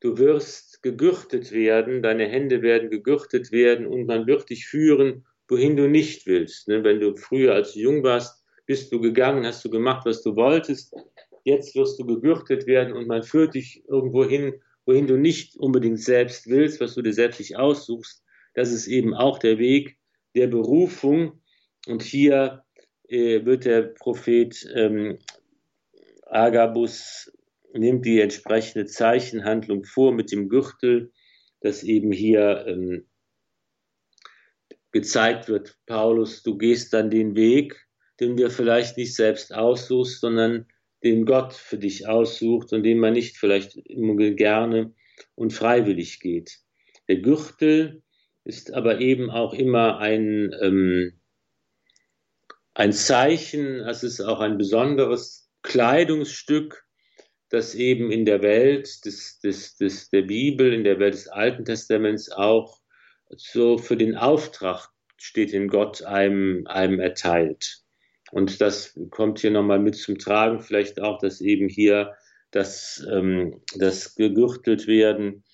[0.00, 5.76] Du wirst gegürtet werden, deine Hände werden gegürtet werden und man wird dich führen, wohin
[5.76, 6.68] du nicht willst.
[6.68, 6.82] Ne?
[6.82, 10.94] Wenn du früher, als jung warst, bist du gegangen, hast du gemacht, was du wolltest.
[11.50, 14.54] Jetzt wirst du gegürtet werden und man führt dich irgendwo hin,
[14.86, 18.22] wohin du nicht unbedingt selbst willst, was du dir selbst nicht aussuchst.
[18.54, 19.98] Das ist eben auch der Weg
[20.36, 21.42] der Berufung.
[21.88, 22.62] Und hier
[23.08, 25.18] äh, wird der Prophet ähm,
[26.26, 27.32] Agabus
[27.72, 31.10] nimmt die entsprechende Zeichenhandlung vor mit dem Gürtel,
[31.62, 33.08] dass eben hier ähm,
[34.92, 37.88] gezeigt wird, Paulus, du gehst dann den Weg,
[38.20, 40.66] den wir vielleicht nicht selbst aussuchst, sondern
[41.02, 44.94] den Gott für dich aussucht und den man nicht vielleicht immer gerne
[45.34, 46.58] und freiwillig geht.
[47.08, 48.02] Der Gürtel
[48.44, 51.20] ist aber eben auch immer ein, ähm,
[52.74, 56.84] ein Zeichen, es ist auch ein besonderes Kleidungsstück,
[57.48, 61.64] dass eben in der Welt des, des, des, der Bibel, in der Welt des Alten
[61.64, 62.80] Testaments auch
[63.36, 67.79] so für den Auftrag steht, den Gott einem, einem erteilt.
[68.32, 72.14] Und das kommt hier nochmal mit zum Tragen, vielleicht auch, dass eben hier
[72.50, 75.44] das, ähm, das gegürtelt werden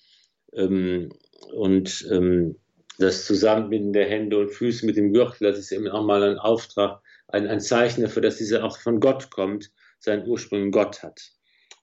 [0.53, 1.09] ähm,
[1.53, 2.55] und ähm,
[2.99, 6.37] das Zusammenbinden der Hände und Füße mit dem Gürtel, das ist eben auch mal ein
[6.37, 11.03] Auftrag, ein, ein Zeichen dafür, dass dieser auch von Gott kommt, seinen Ursprung in Gott
[11.03, 11.21] hat.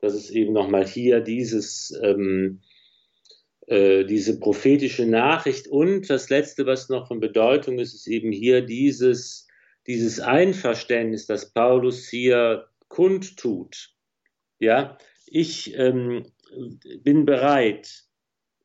[0.01, 2.61] Dass es eben nochmal hier dieses, ähm,
[3.67, 5.69] äh, diese prophetische Nachricht.
[5.69, 9.47] Und das Letzte, was noch von Bedeutung ist, ist eben hier dieses,
[9.87, 13.91] dieses Einverständnis, das Paulus hier kundtut.
[14.59, 16.27] Ja, ich ähm,
[17.03, 18.05] bin bereit,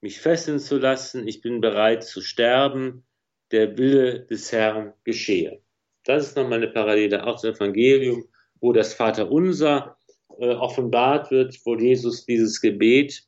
[0.01, 3.05] mich fesseln zu lassen, ich bin bereit zu sterben,
[3.51, 5.61] der Wille des Herrn geschehe.
[6.03, 8.25] Das ist nochmal eine Parallele auch zum Evangelium,
[8.61, 9.97] wo das Vaterunser
[10.39, 13.23] äh, offenbart wird, wo Jesus dieses Gebet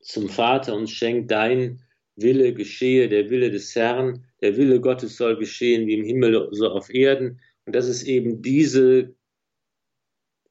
[0.00, 1.82] zum Vater uns schenkt, dein
[2.16, 6.68] Wille geschehe, der Wille des Herrn, der Wille Gottes soll geschehen wie im Himmel so
[6.68, 7.40] auf Erden.
[7.66, 9.14] Und das ist eben diese,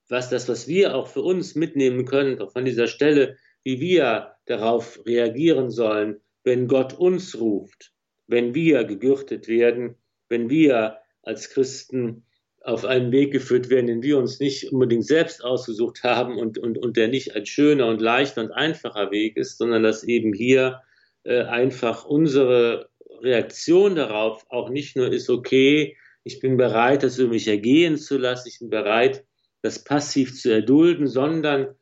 [0.07, 4.35] was das, was wir auch für uns mitnehmen können, auch von dieser Stelle, wie wir
[4.45, 7.91] darauf reagieren sollen, wenn Gott uns ruft,
[8.27, 9.95] wenn wir gegürtet werden,
[10.29, 12.25] wenn wir als Christen
[12.61, 16.77] auf einen Weg geführt werden, den wir uns nicht unbedingt selbst ausgesucht haben und, und,
[16.77, 20.81] und der nicht ein schöner und leichter und einfacher Weg ist, sondern dass eben hier
[21.25, 22.89] äh, einfach unsere
[23.21, 28.17] Reaktion darauf auch nicht nur ist, okay, ich bin bereit, das über mich ergehen zu
[28.17, 29.25] lassen, ich bin bereit,
[29.61, 31.75] das passiv zu erdulden, sondern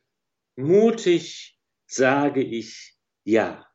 [0.56, 3.65] mutig sage ich ja.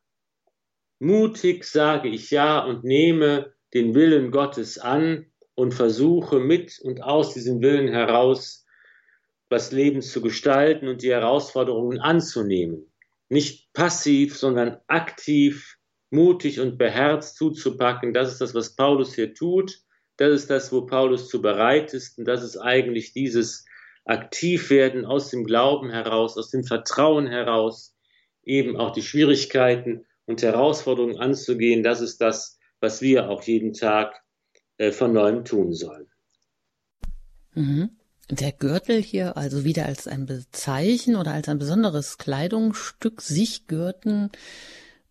[0.99, 7.33] Mutig sage ich ja und nehme den Willen Gottes an und versuche mit und aus
[7.33, 8.65] diesem Willen heraus
[9.49, 12.88] das Leben zu gestalten und die Herausforderungen anzunehmen.
[13.29, 15.77] Nicht passiv, sondern aktiv,
[16.09, 18.13] mutig und beherzt zuzupacken.
[18.13, 19.79] Das ist das, was Paulus hier tut.
[20.17, 22.17] Das ist das, wo Paulus zu bereit ist.
[22.17, 23.65] Und das ist eigentlich dieses
[24.05, 27.95] Aktivwerden aus dem Glauben heraus, aus dem Vertrauen heraus,
[28.43, 34.21] eben auch die Schwierigkeiten und Herausforderungen anzugehen, das ist das, was wir auch jeden Tag
[34.77, 36.07] äh, von neuem tun sollen.
[37.53, 37.98] Mhm.
[38.29, 44.29] Der Gürtel hier also wieder als ein Bezeichen oder als ein besonderes Kleidungsstück sich gürten.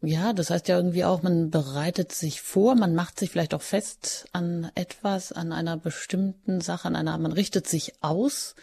[0.00, 3.62] Ja, das heißt ja irgendwie auch, man bereitet sich vor, man macht sich vielleicht auch
[3.62, 8.54] fest an etwas, an einer bestimmten Sache, an einer, man richtet sich aus,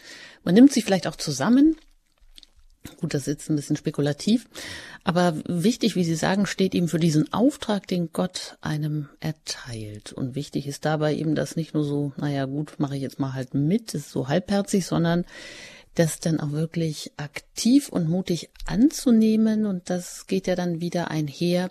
[0.42, 1.76] man nimmt sich vielleicht auch zusammen
[2.98, 4.46] Gut, das ist jetzt ein bisschen spekulativ,
[5.04, 10.12] aber wichtig, wie Sie sagen, steht eben für diesen Auftrag, den Gott einem erteilt.
[10.12, 13.34] Und wichtig ist dabei eben, dass nicht nur so, naja gut, mache ich jetzt mal
[13.34, 15.24] halt mit, ist so halbherzig, sondern
[15.98, 19.66] das dann auch wirklich aktiv und mutig anzunehmen.
[19.66, 21.70] Und das geht ja dann wieder einher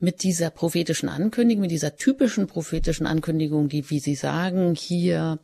[0.00, 5.38] mit dieser prophetischen Ankündigung, mit dieser typischen prophetischen Ankündigung, die, wie Sie sagen, hier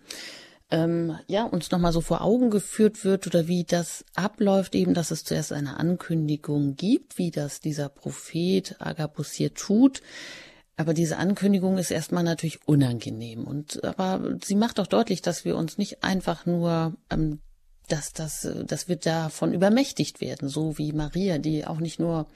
[0.70, 5.10] ähm, ja, uns nochmal so vor Augen geführt wird oder wie das abläuft, eben, dass
[5.10, 10.02] es zuerst eine Ankündigung gibt, wie das dieser Prophet Agabus hier tut.
[10.76, 13.44] Aber diese Ankündigung ist erstmal natürlich unangenehm.
[13.44, 17.40] Und aber sie macht auch deutlich, dass wir uns nicht einfach nur ähm,
[17.88, 22.26] dass, dass, dass wir davon übermächtigt werden, so wie Maria, die auch nicht nur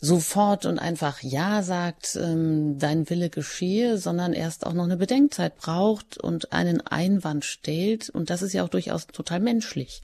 [0.00, 5.56] sofort und einfach Ja sagt, ähm, dein Wille geschehe, sondern erst auch noch eine Bedenkzeit
[5.56, 8.08] braucht und einen Einwand stellt.
[8.08, 10.02] Und das ist ja auch durchaus total menschlich.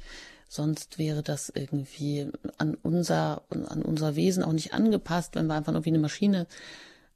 [0.49, 5.73] Sonst wäre das irgendwie an unser, an unser Wesen auch nicht angepasst, wenn wir einfach
[5.73, 6.47] nur wie eine Maschine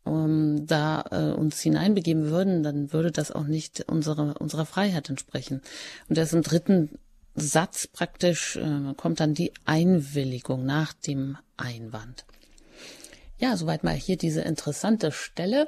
[0.07, 5.61] ähm, da äh, uns hineinbegeben würden, dann würde das auch nicht unsere, unserer Freiheit entsprechen.
[6.09, 6.99] Und erst im dritten
[7.35, 12.25] Satz praktisch äh, kommt dann die Einwilligung nach dem Einwand.
[13.41, 15.67] Ja, soweit mal hier diese interessante Stelle.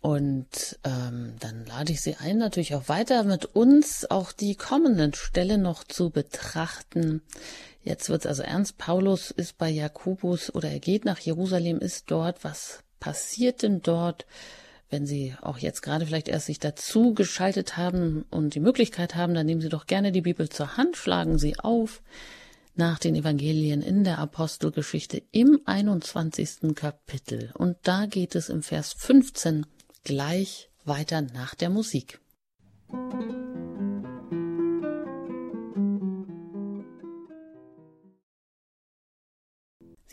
[0.00, 5.12] Und ähm, dann lade ich Sie ein, natürlich auch weiter mit uns auch die kommenden
[5.12, 7.22] Stelle noch zu betrachten.
[7.82, 8.78] Jetzt wird es also ernst.
[8.78, 12.44] Paulus ist bei Jakobus oder er geht nach Jerusalem, ist dort.
[12.44, 14.24] Was passiert denn dort?
[14.88, 19.34] Wenn Sie auch jetzt gerade vielleicht erst sich dazu geschaltet haben und die Möglichkeit haben,
[19.34, 22.02] dann nehmen Sie doch gerne die Bibel zur Hand, schlagen Sie auf
[22.74, 26.74] nach den Evangelien in der Apostelgeschichte im 21.
[26.74, 27.52] Kapitel.
[27.54, 29.66] Und da geht es im Vers 15
[30.02, 32.20] gleich weiter nach der Musik.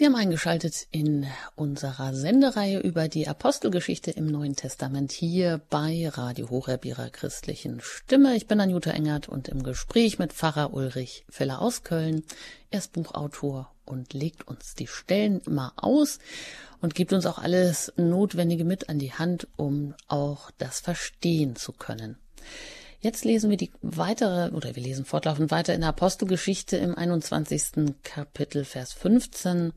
[0.02, 6.50] Sie haben eingeschaltet in unserer Sendereihe über die Apostelgeschichte im Neuen Testament hier bei Radio
[6.50, 8.36] Horeb ihrer christlichen Stimme.
[8.36, 12.24] Ich bin Anjuta Engert und im Gespräch mit Pfarrer Ulrich Feller aus Köln.
[12.72, 16.18] Er ist Buchautor und legt uns die Stellen immer aus
[16.82, 21.74] und gibt uns auch alles Notwendige mit an die Hand, um auch das verstehen zu
[21.74, 22.18] können.
[23.04, 27.96] Jetzt lesen wir die weitere, oder wir lesen fortlaufend weiter in der Apostelgeschichte im 21.
[28.04, 29.74] Kapitel, Vers 15.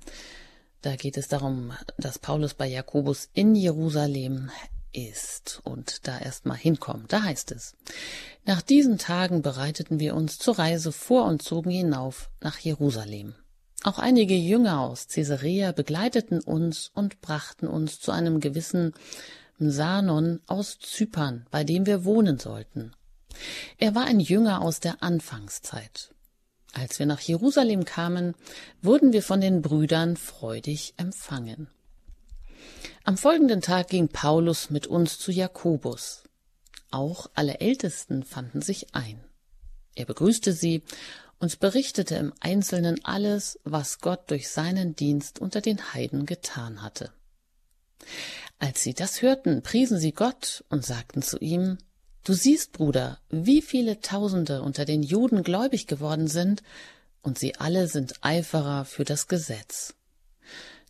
[0.82, 4.50] Da geht es darum, dass Paulus bei Jakobus in Jerusalem
[4.92, 7.14] ist und da erstmal hinkommt.
[7.14, 7.74] Da heißt es,
[8.44, 13.34] nach diesen Tagen bereiteten wir uns zur Reise vor und zogen hinauf nach Jerusalem.
[13.84, 18.92] Auch einige Jünger aus Caesarea begleiteten uns und brachten uns zu einem gewissen
[19.58, 22.92] Sanon aus Zypern, bei dem wir wohnen sollten.
[23.78, 26.14] Er war ein Jünger aus der Anfangszeit.
[26.72, 28.34] Als wir nach Jerusalem kamen,
[28.82, 31.68] wurden wir von den Brüdern freudig empfangen.
[33.04, 36.24] Am folgenden Tag ging Paulus mit uns zu Jakobus.
[36.90, 39.22] Auch alle Ältesten fanden sich ein.
[39.94, 40.82] Er begrüßte sie
[41.38, 47.12] und berichtete im Einzelnen alles, was Gott durch seinen Dienst unter den Heiden getan hatte.
[48.58, 51.78] Als sie das hörten, priesen sie Gott und sagten zu ihm
[52.24, 56.62] Du siehst, Bruder, wie viele Tausende unter den Juden gläubig geworden sind,
[57.20, 59.94] und sie alle sind Eiferer für das Gesetz.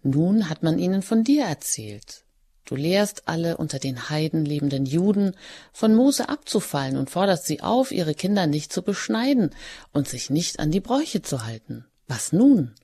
[0.02, 2.24] Nun hat man ihnen von dir erzählt.
[2.64, 5.34] Du lehrst alle unter den Heiden lebenden Juden,
[5.72, 9.50] von Mose abzufallen und forderst sie auf, ihre Kinder nicht zu beschneiden
[9.92, 11.84] und sich nicht an die Bräuche zu halten.
[12.06, 12.74] Was nun?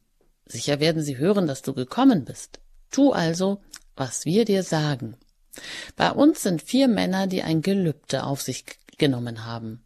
[0.45, 2.61] Sicher werden sie hören, dass du gekommen bist.
[2.91, 3.61] Tu also,
[3.97, 5.17] was wir dir sagen.
[5.97, 8.65] Bei uns sind vier Männer, die ein Gelübde auf sich
[8.99, 9.83] genommen haben.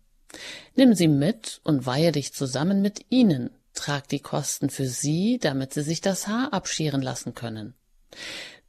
[0.75, 5.73] Nimm sie mit und weihe dich zusammen mit ihnen, trag die Kosten für sie, damit
[5.73, 7.75] sie sich das Haar abscheren lassen können.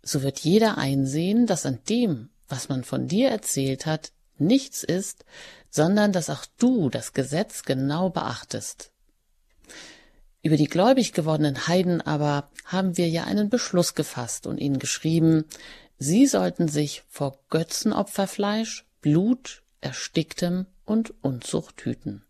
[0.03, 5.25] So wird jeder einsehen, dass an dem, was man von dir erzählt hat, nichts ist,
[5.69, 8.91] sondern dass auch du das Gesetz genau beachtest.
[10.41, 15.45] Über die gläubig gewordenen Heiden aber haben wir ja einen Beschluss gefasst und ihnen geschrieben,
[15.97, 22.23] sie sollten sich vor Götzenopferfleisch, Blut, Ersticktem und Unzucht hüten.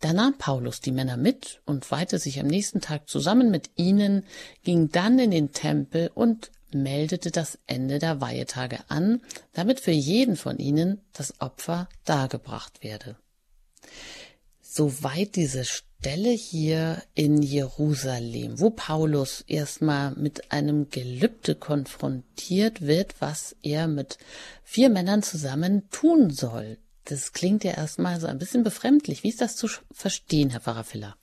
[0.00, 4.24] Da nahm Paulus die Männer mit und weihte sich am nächsten Tag zusammen mit ihnen,
[4.62, 10.36] ging dann in den Tempel und meldete das Ende der Weihetage an, damit für jeden
[10.36, 13.16] von ihnen das Opfer dargebracht werde.
[14.60, 15.64] Soweit diese
[16.00, 24.16] Stelle hier in Jerusalem, wo Paulus erstmal mit einem Gelübde konfrontiert wird, was er mit
[24.62, 26.78] vier Männern zusammen tun soll.
[27.06, 29.24] Das klingt ja erstmal so ein bisschen befremdlich.
[29.24, 31.16] Wie ist das zu verstehen, Herr Pfarrer Filler?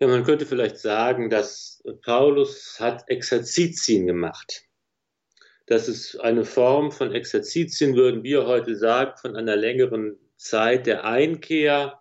[0.00, 4.62] Ja, man könnte vielleicht sagen, dass Paulus hat Exerzitien gemacht.
[5.66, 11.04] Das ist eine Form von Exerzitien, würden wir heute sagen, von einer längeren Zeit der
[11.04, 12.00] Einkehr,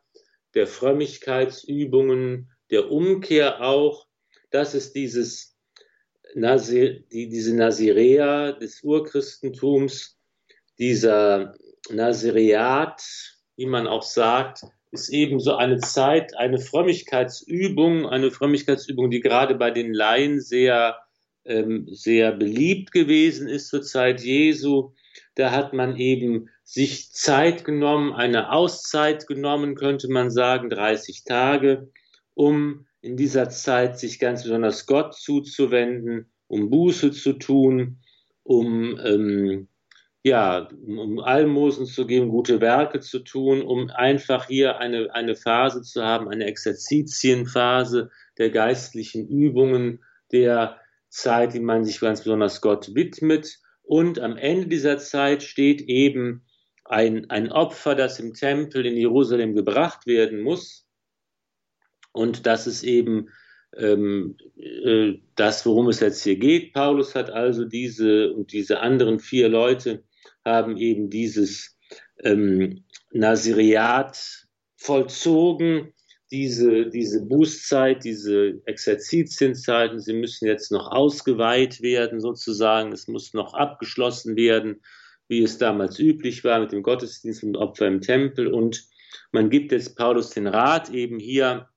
[0.56, 4.08] der Frömmigkeitsübungen, der Umkehr auch.
[4.52, 5.54] Das ist dieses
[6.36, 10.18] diese Nazirea des Urchristentums,
[10.80, 11.54] dieser
[11.90, 13.04] Nazireat,
[13.56, 19.56] wie man auch sagt, ist eben so eine Zeit, eine Frömmigkeitsübung, eine Frömmigkeitsübung, die gerade
[19.56, 20.98] bei den Laien sehr,
[21.46, 24.94] ähm, sehr beliebt gewesen ist zur Zeit Jesu.
[25.36, 31.92] Da hat man eben sich Zeit genommen, eine Auszeit genommen, könnte man sagen, 30 Tage,
[32.34, 38.00] um in dieser Zeit sich ganz besonders Gott zuzuwenden, um Buße zu tun,
[38.44, 39.68] um ähm,
[40.24, 45.82] ja, um Almosen zu geben, gute Werke zu tun, um einfach hier eine, eine Phase
[45.82, 50.00] zu haben, eine Exerzitienphase der geistlichen Übungen,
[50.32, 50.78] der
[51.10, 53.60] Zeit, die man sich ganz besonders Gott widmet.
[53.94, 56.48] Und am Ende dieser Zeit steht eben
[56.84, 60.88] ein, ein Opfer, das im Tempel in Jerusalem gebracht werden muss.
[62.12, 63.30] Und das ist eben
[63.78, 66.74] ähm, äh, das, worum es jetzt hier geht.
[66.74, 70.04] Paulus hat also diese und diese anderen vier Leute
[70.44, 71.78] haben eben dieses
[72.24, 75.94] ähm, Nasiriat vollzogen,
[76.34, 83.54] diese, diese Bußzeit, diese Exerzitienzeiten, sie müssen jetzt noch ausgeweiht werden sozusagen, es muss noch
[83.54, 84.82] abgeschlossen werden,
[85.28, 88.84] wie es damals üblich war mit dem Gottesdienst und Opfer im Tempel und
[89.32, 91.70] man gibt jetzt Paulus den Rat eben hier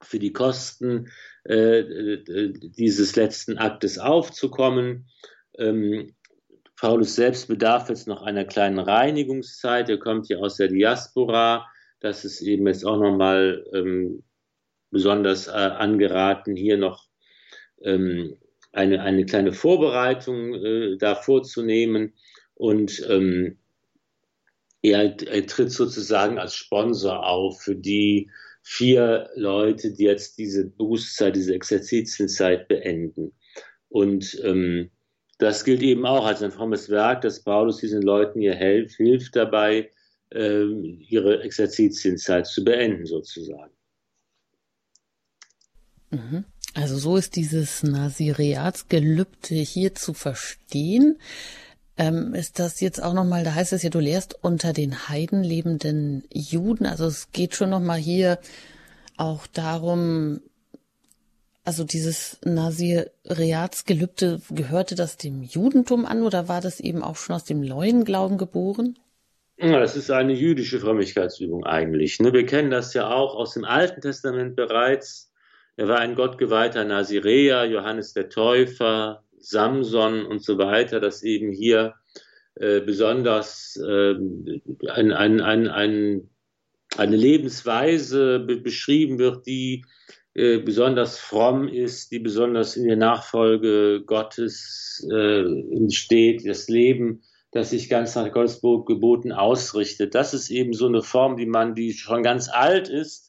[0.00, 1.10] für die Kosten
[1.46, 5.10] äh, äh dieses letzten Aktes aufzukommen.
[5.58, 6.14] Ähm,
[6.76, 9.90] Paulus selbst bedarf jetzt noch einer kleinen Reinigungszeit.
[9.90, 11.66] Er kommt ja aus der Diaspora.
[12.00, 14.22] Das ist eben jetzt auch nochmal ähm,
[14.90, 17.06] besonders äh, angeraten, hier noch
[17.82, 18.36] ähm,
[18.72, 22.14] eine, eine kleine Vorbereitung äh, da vorzunehmen.
[22.54, 23.58] Und ähm,
[24.82, 28.30] er, er tritt sozusagen als Sponsor auf für die
[28.62, 33.32] vier Leute, die jetzt diese Bußzeit, diese Exerzitienzeit beenden.
[33.88, 34.90] Und ähm,
[35.38, 39.36] das gilt eben auch als ein frommes Werk, dass Paulus diesen Leuten hier hilft, hilft
[39.36, 39.90] dabei,
[40.32, 43.72] ihre Exerzitienzeit zu beenden, sozusagen.
[46.10, 46.44] Mhm.
[46.74, 51.18] Also so ist dieses Nazireatsgelübde hier zu verstehen.
[51.96, 55.42] Ähm, ist das jetzt auch nochmal, da heißt es ja, du lehrst unter den Heiden
[55.42, 56.84] lebenden Juden.
[56.84, 58.38] Also es geht schon nochmal hier
[59.16, 60.40] auch darum,
[61.64, 67.44] also dieses Nasiriatsgelübde, gehörte das dem Judentum an oder war das eben auch schon aus
[67.44, 68.98] dem neuen Glauben geboren?
[69.58, 72.20] Ja, das ist eine jüdische Frömmigkeitsübung eigentlich.
[72.20, 72.32] Ne?
[72.32, 75.32] Wir kennen das ja auch aus dem Alten Testament bereits.
[75.76, 81.94] Er war ein gottgeweihter Nazireer, Johannes der Täufer, Samson und so weiter, dass eben hier
[82.56, 84.14] äh, besonders äh,
[84.90, 86.30] ein, ein, ein, ein,
[86.98, 89.86] eine Lebensweise be beschrieben wird, die
[90.34, 95.44] äh, besonders fromm ist, die besonders in der Nachfolge Gottes äh,
[95.90, 97.22] steht, das Leben,
[97.52, 100.14] das sich ganz nach Gottes Geboten ausrichtet.
[100.14, 103.26] Das ist eben so eine Form, die man, die schon ganz alt ist,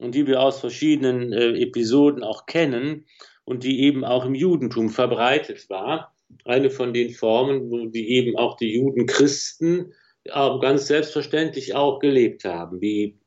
[0.00, 3.04] und die wir aus verschiedenen äh, Episoden auch kennen
[3.44, 6.16] und die eben auch im Judentum verbreitet war.
[6.44, 9.92] Eine von den Formen, wo die eben auch die Juden Christen
[10.24, 13.18] ganz selbstverständlich auch gelebt haben, wie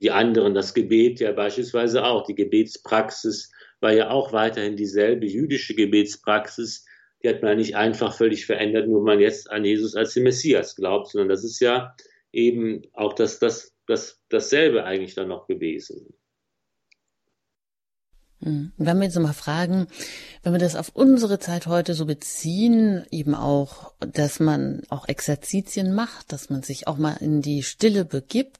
[0.00, 5.74] die anderen, das Gebet ja beispielsweise auch, die Gebetspraxis war ja auch weiterhin dieselbe jüdische
[5.74, 6.86] Gebetspraxis,
[7.22, 10.76] die hat man nicht einfach völlig verändert, nur man jetzt an Jesus als den Messias
[10.76, 11.94] glaubt, sondern das ist ja
[12.32, 16.14] eben auch das, das, das, dasselbe eigentlich dann noch gewesen.
[18.42, 18.72] Hm.
[18.76, 19.86] Wenn wir jetzt mal fragen,
[20.42, 25.94] wenn wir das auf unsere Zeit heute so beziehen, eben auch, dass man auch Exerzitien
[25.94, 28.58] macht, dass man sich auch mal in die Stille begibt,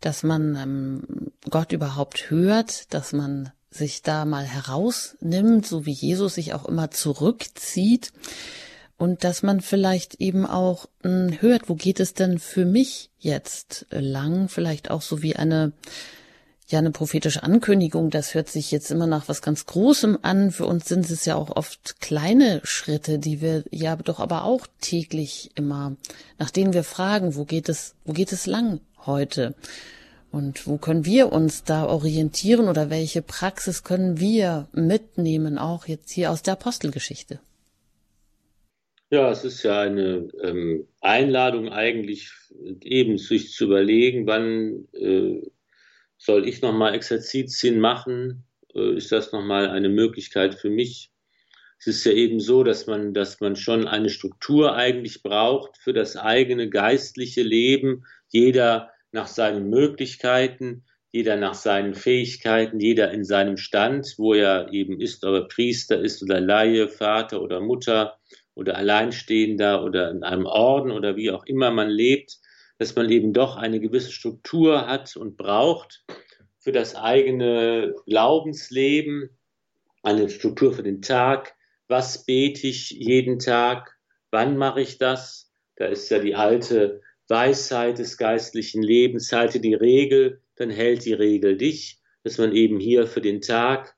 [0.00, 6.34] dass man ähm, Gott überhaupt hört, dass man sich da mal herausnimmt, so wie Jesus
[6.34, 8.12] sich auch immer zurückzieht
[8.98, 13.10] und dass man vielleicht eben auch mh, hm, hört, wo geht es denn für mich
[13.18, 15.72] jetzt lang, vielleicht auch so wie eine
[16.68, 20.50] ja eine prophetische Ankündigung, das hört sich jetzt immer nach was ganz Großem an.
[20.50, 24.66] Für uns sind es ja auch oft kleine Schritte, die wir ja doch aber auch
[24.80, 25.96] täglich immer,
[26.38, 29.54] nach denen wir fragen, wo geht es, wo geht es lang heute?
[30.32, 36.10] Und wo können wir uns da orientieren oder welche Praxis können wir mitnehmen, auch jetzt
[36.10, 37.38] hier aus der Apostelgeschichte?
[39.10, 42.30] Ja, es ist ja eine ähm, Einladung eigentlich
[42.80, 45.42] eben sich zu überlegen, wann äh,
[46.16, 48.44] soll ich nochmal Exerzitien machen?
[48.74, 51.10] Äh, ist das nochmal eine Möglichkeit für mich?
[51.78, 55.92] Es ist ja eben so, dass man, dass man schon eine Struktur eigentlich braucht für
[55.92, 58.06] das eigene geistliche Leben.
[58.28, 65.00] Jeder nach seinen Möglichkeiten, jeder nach seinen Fähigkeiten, jeder in seinem Stand, wo er eben
[65.00, 68.18] ist, ob er Priester ist oder Laie, Vater oder Mutter
[68.54, 72.38] oder Alleinstehender oder in einem Orden oder wie auch immer man lebt
[72.82, 76.04] dass man eben doch eine gewisse Struktur hat und braucht
[76.58, 79.30] für das eigene Glaubensleben,
[80.02, 81.54] eine Struktur für den Tag.
[81.86, 83.96] Was bete ich jeden Tag?
[84.32, 85.52] Wann mache ich das?
[85.76, 87.02] Da ist ja die alte
[87.32, 92.78] Weisheit des geistlichen Lebens, halte die Regel, dann hält die Regel dich, dass man eben
[92.78, 93.96] hier für den Tag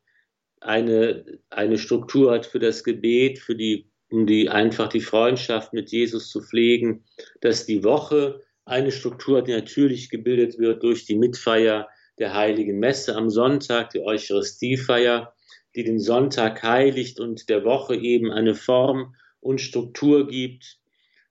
[0.61, 5.91] eine, eine Struktur hat für das Gebet, für die, um die einfach die Freundschaft mit
[5.91, 7.05] Jesus zu pflegen,
[7.41, 11.89] dass die Woche eine Struktur, die natürlich gebildet wird durch die Mitfeier
[12.21, 15.35] der Heiligen Messe am Sonntag, die Eucharistiefeier,
[15.75, 20.79] die den Sonntag heiligt und der Woche eben eine Form und Struktur gibt,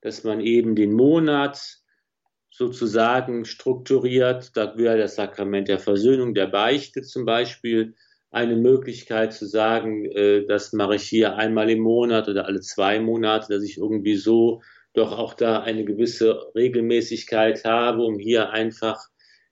[0.01, 1.83] dass man eben den Monat
[2.56, 4.56] sozusagen strukturiert.
[4.56, 7.95] Da wäre das Sakrament der Versöhnung, der Beichte zum Beispiel
[8.30, 12.99] eine Möglichkeit zu sagen, äh, das mache ich hier einmal im Monat oder alle zwei
[12.99, 14.62] Monate, dass ich irgendwie so
[14.93, 18.99] doch auch da eine gewisse Regelmäßigkeit habe, um hier einfach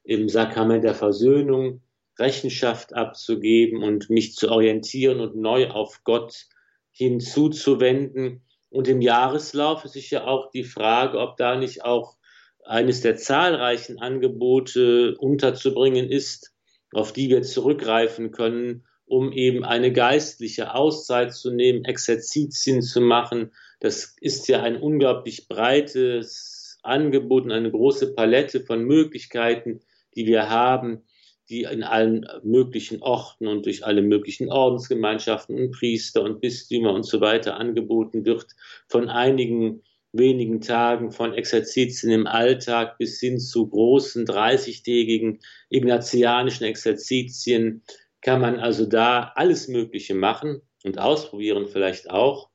[0.04, 1.82] im Sakrament der Versöhnung
[2.20, 6.46] Rechenschaft abzugeben und mich zu orientieren und neu auf Gott
[6.92, 8.44] hinzuzuwenden.
[8.70, 12.18] Und im Jahreslauf ist sicher auch die Frage, ob da nicht auch
[12.66, 16.54] eines der zahlreichen Angebote unterzubringen ist,
[16.94, 23.52] auf die wir zurückgreifen können, um eben eine geistliche Auszeit zu nehmen, Exerzitien zu machen,
[23.82, 29.82] das ist ja ein unglaublich breites Angebot und eine große Palette von Möglichkeiten,
[30.16, 31.04] die wir haben,
[31.50, 37.04] die in allen möglichen Orten und durch alle möglichen Ordensgemeinschaften und Priester und Bistümer und
[37.04, 38.48] so weiter angeboten wird,
[38.88, 39.84] von einigen
[40.14, 45.40] wenigen Tagen von Exerzitien im Alltag bis hin zu großen 30-tägigen
[45.70, 47.84] ignatianischen Exerzitien
[48.22, 52.50] kann man also da alles Mögliche machen und ausprobieren vielleicht auch.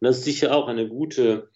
[0.00, 1.50] Und das ist sicher auch eine gute,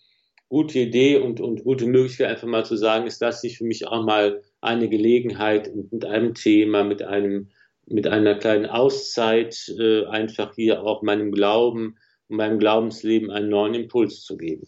[0.49, 3.87] gute Idee und, und gute Möglichkeit, einfach mal zu sagen, ist das nicht für mich
[3.87, 7.51] auch mal eine Gelegenheit, mit einem Thema, mit einem,
[7.87, 11.99] mit einer kleinen Auszeit, äh, einfach hier auch meinem Glauben
[12.29, 14.67] und meinem Glaubensleben einen neuen Impuls zu geben.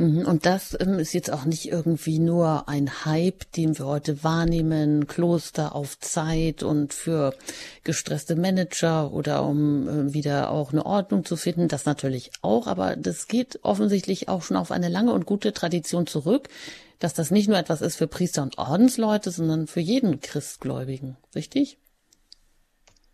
[0.00, 4.24] Mhm, und das ähm, ist jetzt auch nicht irgendwie nur ein Hype, den wir heute
[4.24, 7.34] wahrnehmen, Kloster auf Zeit und für
[7.84, 12.96] gestresste Manager oder um äh, wieder auch eine Ordnung zu finden, das natürlich auch, aber
[12.96, 16.48] das geht offensichtlich auch schon auf eine lange und gute Tradition zurück,
[16.98, 21.76] dass das nicht nur etwas ist für Priester und Ordensleute, sondern für jeden Christgläubigen, richtig?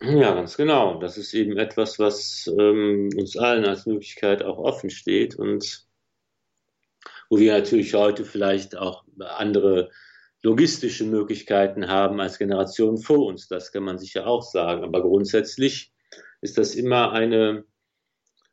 [0.01, 1.01] Ja, ganz genau.
[1.01, 5.87] Das ist eben etwas, was ähm, uns allen als Möglichkeit auch offen steht und
[7.31, 9.91] wo wir natürlich heute vielleicht auch andere
[10.43, 13.49] logistische Möglichkeiten haben als Generation vor uns.
[13.49, 14.85] Das kann man sicher auch sagen.
[14.85, 15.93] Aber grundsätzlich
[16.41, 17.65] ist das immer eine,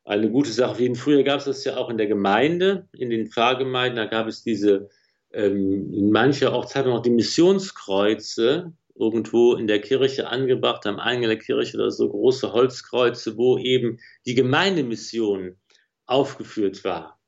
[0.04, 0.80] eine gute Sache.
[0.80, 4.28] Wie früher gab es das ja auch in der Gemeinde, in den Pfarrgemeinden, da gab
[4.28, 4.90] es diese,
[5.32, 11.40] ähm, in mancher Ortsteile noch die Missionskreuze, irgendwo in der Kirche angebracht, am Eingang der
[11.40, 15.58] Kirche oder so große Holzkreuze, wo eben die Gemeindemission
[16.06, 17.20] aufgeführt war.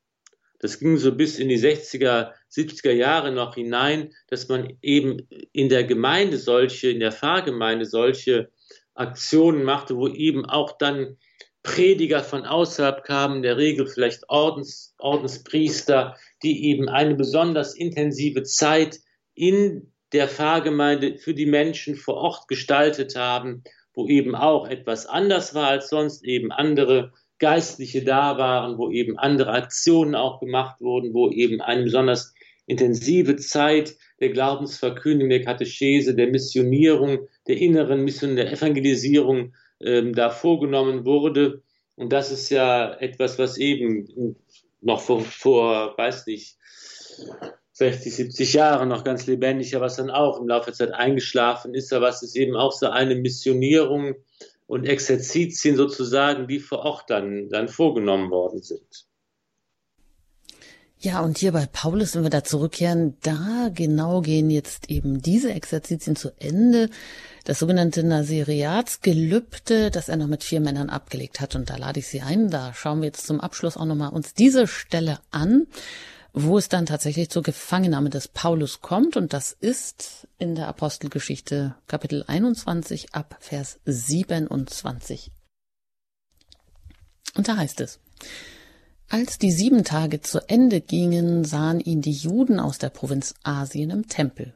[0.65, 5.69] Das ging so bis in die 60er, 70er Jahre noch hinein, dass man eben in
[5.69, 8.49] der Gemeinde solche, in der Pfarrgemeinde solche
[8.95, 11.17] Aktionen machte, wo eben auch dann
[11.61, 18.41] Prediger von außerhalb kamen, in der Regel vielleicht Ordens, Ordenspriester, die eben eine besonders intensive
[18.41, 18.97] Zeit
[19.35, 23.63] in der Pfarrgemeinde für die Menschen vor Ort gestaltet haben,
[23.93, 29.17] wo eben auch etwas anders war als sonst, eben andere Geistliche da waren, wo eben
[29.17, 32.33] andere Aktionen auch gemacht wurden, wo eben eine besonders
[32.65, 40.29] intensive Zeit der Glaubensverkündigung, der Katechese, der Missionierung, der inneren Mission, der Evangelisierung ähm, da
[40.29, 41.61] vorgenommen wurde.
[41.95, 44.35] Und das ist ja etwas, was eben
[44.81, 46.57] noch vor, vor weiß nicht,
[47.73, 51.73] 60, 70 Jahren noch ganz lebendig, ja, was dann auch im Laufe der Zeit eingeschlafen
[51.73, 54.15] ist, aber was ist eben auch so eine Missionierung
[54.67, 59.07] und Exerzitien sozusagen, die vor Ort dann, dann vorgenommen worden sind.
[60.97, 65.53] Ja, und hier bei Paulus, wenn wir da zurückkehren, da genau gehen jetzt eben diese
[65.53, 66.89] Exerzitien zu Ende.
[67.43, 71.55] Das sogenannte Nasiriatsgelübde, das er noch mit vier Männern abgelegt hat.
[71.55, 74.33] Und da lade ich Sie ein, da schauen wir jetzt zum Abschluss auch nochmal uns
[74.33, 75.67] diese Stelle an
[76.37, 79.15] wo es dann tatsächlich zur Gefangennahme des Paulus kommt.
[79.15, 85.31] Und das ist in der Apostelgeschichte Kapitel 21 ab Vers 27.
[87.35, 87.99] Und da heißt es,
[89.07, 93.89] als die sieben Tage zu Ende gingen, sahen ihn die Juden aus der Provinz Asien
[93.91, 94.53] im Tempel.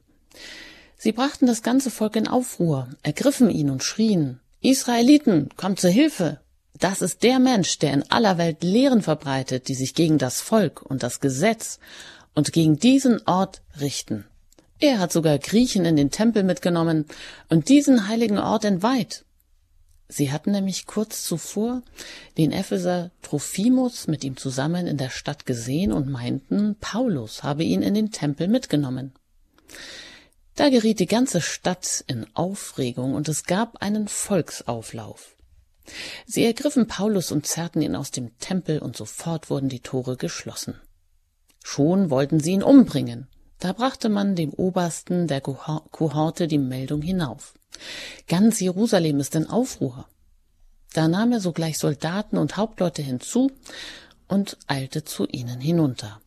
[0.98, 6.42] Sie brachten das ganze Volk in Aufruhr, ergriffen ihn und schrien, Israeliten, kommt zur Hilfe!
[6.80, 10.82] Das ist der Mensch, der in aller Welt Lehren verbreitet, die sich gegen das Volk
[10.82, 11.80] und das Gesetz
[12.34, 14.26] und gegen diesen Ort richten.
[14.80, 17.06] Er hat sogar Griechen in den Tempel mitgenommen
[17.50, 19.26] und diesen heiligen Ort entweiht.
[20.08, 21.84] Sie hatten nämlich kurz zuvor
[22.38, 27.82] den Epheser Trophimus mit ihm zusammen in der Stadt gesehen und meinten, Paulus habe ihn
[27.82, 29.14] in den Tempel mitgenommen.
[30.56, 35.36] Da geriet die ganze Stadt in Aufregung und es gab einen Volksauflauf.
[36.26, 40.76] Sie ergriffen Paulus und zerrten ihn aus dem Tempel, und sofort wurden die Tore geschlossen.
[41.64, 43.28] Schon wollten sie ihn umbringen.
[43.60, 47.54] Da brachte man dem Obersten der Kohorte die Meldung hinauf.
[48.28, 50.08] Ganz Jerusalem ist in Aufruhr.
[50.94, 53.52] Da nahm er sogleich Soldaten und Hauptleute hinzu
[54.28, 56.22] und eilte zu ihnen hinunter.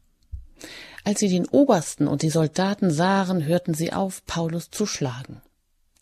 [1.04, 5.42] Als sie den Obersten und die Soldaten sahen, hörten sie auf, Paulus zu schlagen.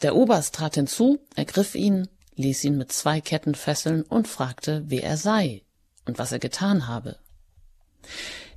[0.03, 5.05] Der Oberst trat hinzu, ergriff ihn, ließ ihn mit zwei Ketten fesseln und fragte, wer
[5.05, 5.63] er sei
[6.07, 7.19] und was er getan habe.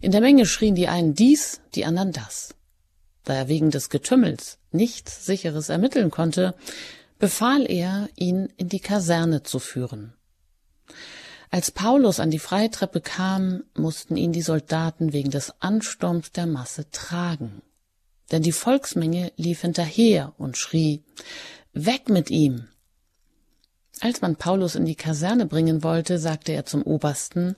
[0.01, 2.55] In der Menge schrien die einen dies, die anderen das.
[3.24, 6.55] Da er wegen des Getümmels nichts Sicheres ermitteln konnte,
[7.19, 10.13] befahl er, ihn in die Kaserne zu führen.
[11.49, 16.89] Als Paulus an die Freitreppe kam, mussten ihn die Soldaten wegen des Ansturms der Masse
[16.89, 17.61] tragen.
[18.32, 21.03] Denn die Volksmenge lief hinterher und schrie
[21.74, 22.67] Weg mit ihm.
[24.00, 27.56] Als man Paulus in die Kaserne bringen wollte, sagte er zum Obersten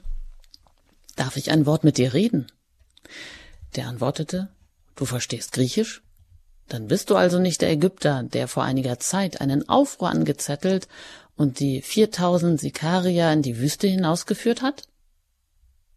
[1.15, 2.47] Darf ich ein Wort mit dir reden?
[3.75, 4.49] Der antwortete
[4.95, 6.01] Du verstehst Griechisch?
[6.67, 10.87] Dann bist du also nicht der Ägypter, der vor einiger Zeit einen Aufruhr angezettelt
[11.35, 14.83] und die viertausend Sikarier in die Wüste hinausgeführt hat?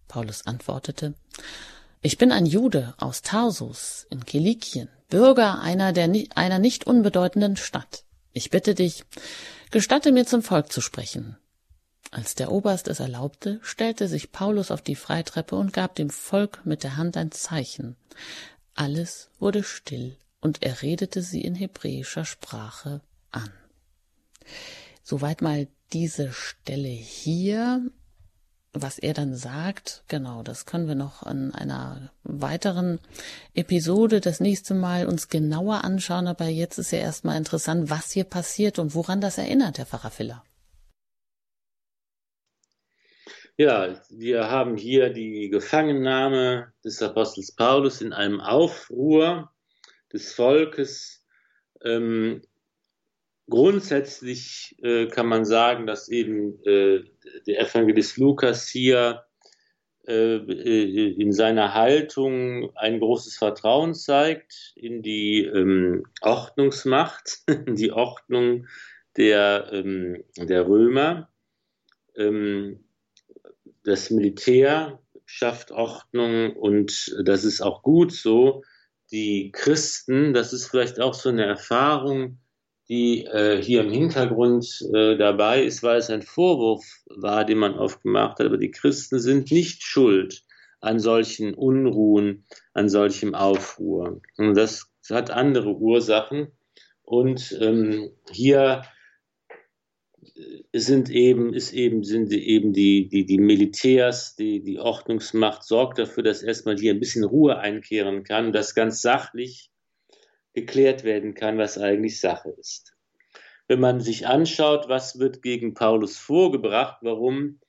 [0.09, 1.15] Paulus antwortete
[2.03, 8.05] Ich bin ein Jude aus Tarsus in Kilikien, Bürger einer, der, einer nicht unbedeutenden Stadt.
[8.39, 9.05] Ich bitte dich,
[9.73, 11.37] Gestatte mir zum Volk zu sprechen.
[12.13, 16.65] Als der Oberst es erlaubte, stellte sich Paulus auf die Freitreppe und gab dem Volk
[16.65, 17.97] mit der Hand ein Zeichen.
[18.77, 23.01] Alles wurde still, und er redete sie in hebräischer Sprache
[23.33, 23.51] an.
[25.03, 27.91] Soweit mal diese Stelle hier
[28.73, 32.99] was er dann sagt, genau, das können wir noch in einer weiteren
[33.55, 36.27] Episode das nächste Mal uns genauer anschauen.
[36.27, 40.11] Aber jetzt ist ja erstmal interessant, was hier passiert und woran das erinnert, Herr Pfarrer
[40.11, 40.45] Filler.
[43.57, 49.51] Ja, wir haben hier die Gefangennahme des Apostels Paulus in einem Aufruhr
[50.13, 51.25] des Volkes.
[51.83, 52.43] Ähm,
[53.49, 57.05] grundsätzlich äh, kann man sagen, dass eben äh,
[57.47, 59.25] der Evangelist Lukas hier
[60.09, 68.67] äh, äh, in seiner Haltung ein großes Vertrauen zeigt in die ähm, Ordnungsmacht, die Ordnung
[69.19, 71.29] der, ähm, der Römer.
[72.17, 72.85] Ähm,
[73.85, 78.63] das Militär schafft Ordnung und das ist auch gut so.
[79.11, 82.39] Die Christen, das ist vielleicht auch so eine Erfahrung,
[82.89, 87.75] die äh, hier im Hintergrund äh, dabei ist, weil es ein Vorwurf war, den man
[87.75, 88.47] oft gemacht hat.
[88.47, 90.43] Aber die Christen sind nicht schuld
[90.81, 94.21] an solchen Unruhen, an solchem Aufruhr.
[94.37, 96.49] Und das hat andere Ursachen.
[97.03, 98.83] Und ähm, hier
[100.73, 106.23] sind eben, ist eben, sind eben die, die, die Militärs, die, die Ordnungsmacht sorgt dafür,
[106.23, 109.71] dass erstmal hier ein bisschen Ruhe einkehren kann, dass ganz sachlich
[110.61, 112.95] geklärt werden kann, was eigentlich Sache ist.
[113.69, 117.61] Wenn man sich anschaut, was wird gegen Paulus vorgebracht, warum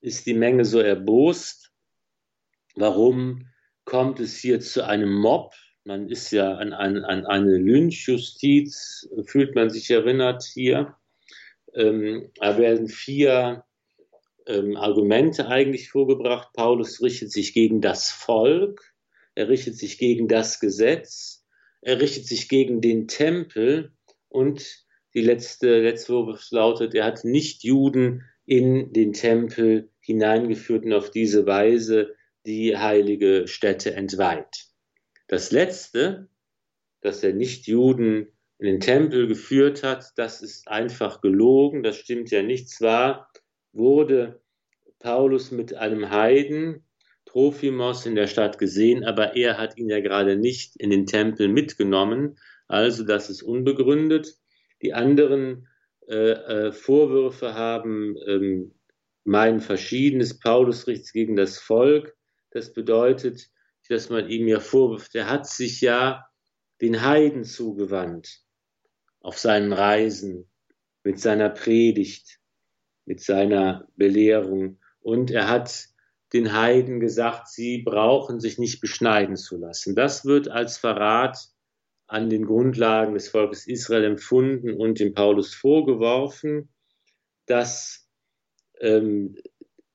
[0.00, 1.72] ist die Menge so erbost,
[2.74, 3.46] warum
[3.84, 9.54] kommt es hier zu einem Mob, man ist ja an, an, an eine Lynchjustiz, fühlt
[9.54, 10.96] man sich erinnert hier,
[11.74, 13.64] ähm, da werden vier
[14.46, 16.48] ähm, Argumente eigentlich vorgebracht.
[16.54, 18.94] Paulus richtet sich gegen das Volk,
[19.34, 21.43] er richtet sich gegen das Gesetz,
[21.84, 23.92] er richtet sich gegen den Tempel
[24.28, 30.92] und die letzte, letzte Vorwurf lautet, er hat nicht Juden in den Tempel hineingeführt und
[30.92, 32.14] auf diese Weise
[32.46, 34.66] die heilige Stätte entweiht.
[35.28, 36.28] Das letzte,
[37.00, 38.28] dass er nicht Juden
[38.58, 42.70] in den Tempel geführt hat, das ist einfach gelogen, das stimmt ja nicht.
[42.70, 43.30] Zwar
[43.72, 44.40] wurde
[45.00, 46.84] Paulus mit einem Heiden,
[47.34, 51.48] Trophimos, in der Stadt gesehen, aber er hat ihn ja gerade nicht in den Tempel
[51.48, 54.36] mitgenommen, also das ist unbegründet.
[54.82, 55.66] Die anderen
[56.06, 58.74] äh, äh, Vorwürfe haben ähm,
[59.24, 60.38] meinen verschiedenes.
[60.38, 62.16] Paulus richtet gegen das Volk.
[62.52, 63.48] Das bedeutet,
[63.88, 66.24] dass man ihm ja vorwirft, er hat sich ja
[66.80, 68.42] den Heiden zugewandt
[69.20, 70.48] auf seinen Reisen,
[71.02, 72.38] mit seiner Predigt,
[73.06, 74.78] mit seiner Belehrung.
[75.00, 75.88] Und er hat
[76.34, 79.94] den Heiden gesagt, sie brauchen sich nicht beschneiden zu lassen.
[79.94, 81.38] Das wird als Verrat
[82.06, 86.68] an den Grundlagen des Volkes Israel empfunden und dem Paulus vorgeworfen,
[87.46, 88.08] dass
[88.80, 89.36] ähm,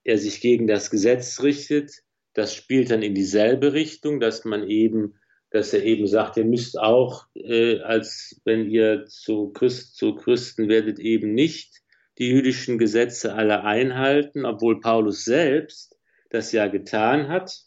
[0.04, 2.04] er sich gegen das Gesetz richtet.
[2.34, 5.16] Das spielt dann in dieselbe Richtung, dass man eben
[5.52, 10.70] dass er eben sagt, ihr müsst auch, äh, als wenn ihr zu, Christ, zu Christen
[10.70, 11.82] werdet, eben nicht
[12.20, 15.99] die jüdischen Gesetze alle einhalten, obwohl Paulus selbst
[16.30, 17.64] das ja getan hat.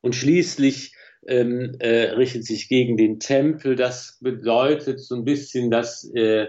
[0.00, 0.94] Und schließlich
[1.26, 3.76] ähm, äh, richtet sich gegen den Tempel.
[3.76, 6.48] Das bedeutet so ein bisschen, dass äh,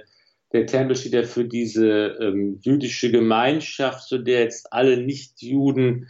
[0.53, 6.09] der Tempel steht ja für diese ähm, jüdische Gemeinschaft, zu der jetzt alle Nichtjuden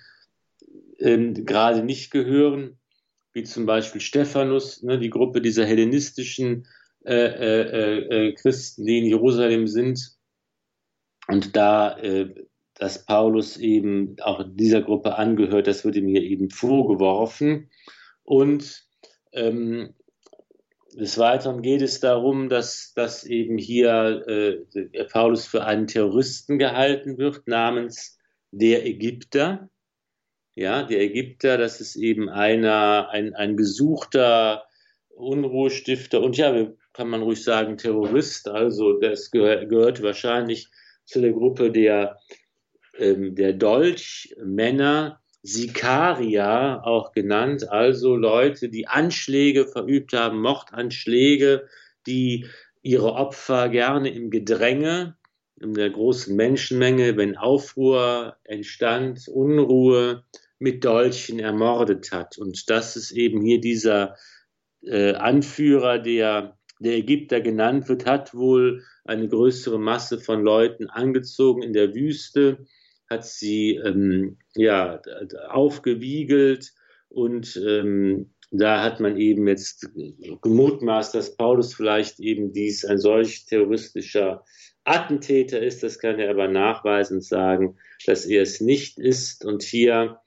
[0.99, 2.77] ähm, gerade nicht gehören
[3.33, 6.67] wie zum Beispiel Stephanus, ne, die Gruppe dieser hellenistischen
[7.05, 10.17] äh, äh, äh, Christen, die in Jerusalem sind.
[11.27, 12.33] Und da, äh,
[12.81, 17.69] dass Paulus eben auch dieser Gruppe angehört, das wird ihm hier eben vorgeworfen.
[18.23, 18.87] Und
[19.33, 19.93] ähm,
[20.95, 27.19] des Weiteren geht es darum, dass, dass eben hier äh, Paulus für einen Terroristen gehalten
[27.19, 28.17] wird, namens
[28.49, 29.69] der Ägypter.
[30.55, 34.65] Ja, der Ägypter, das ist eben einer, ein, ein gesuchter
[35.09, 38.47] Unruhestifter und ja, kann man ruhig sagen, Terrorist.
[38.49, 40.67] Also das gehör, gehört wahrscheinlich
[41.05, 42.17] zu der Gruppe der,
[42.97, 51.67] ähm, der Dolchmänner, Sikaria auch genannt, also Leute, die Anschläge verübt haben, Mordanschläge,
[52.05, 52.45] die
[52.83, 55.17] ihre Opfer gerne im Gedränge,
[55.59, 60.23] in der großen Menschenmenge, wenn Aufruhr entstand, Unruhe,
[60.59, 62.37] mit Dolchen ermordet hat.
[62.37, 64.15] Und das ist eben hier dieser
[64.83, 71.61] äh, Anführer, der der Ägypter genannt wird, hat wohl eine größere Masse von Leuten angezogen
[71.61, 72.65] in der Wüste,
[73.11, 75.01] hat sie ähm, ja,
[75.49, 76.71] aufgewiegelt
[77.09, 79.89] und ähm, da hat man eben jetzt
[80.41, 84.43] gemutmaßt, dass Paulus vielleicht eben dies ein solch terroristischer
[84.83, 85.83] Attentäter ist.
[85.83, 89.45] Das kann er aber nachweisend sagen, dass er es nicht ist.
[89.45, 90.19] Und hier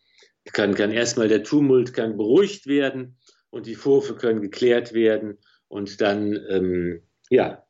[0.53, 3.17] kann, kann erstmal der Tumult kann beruhigt werden
[3.51, 7.67] und die Vorwürfe können geklärt werden und dann ähm, ja,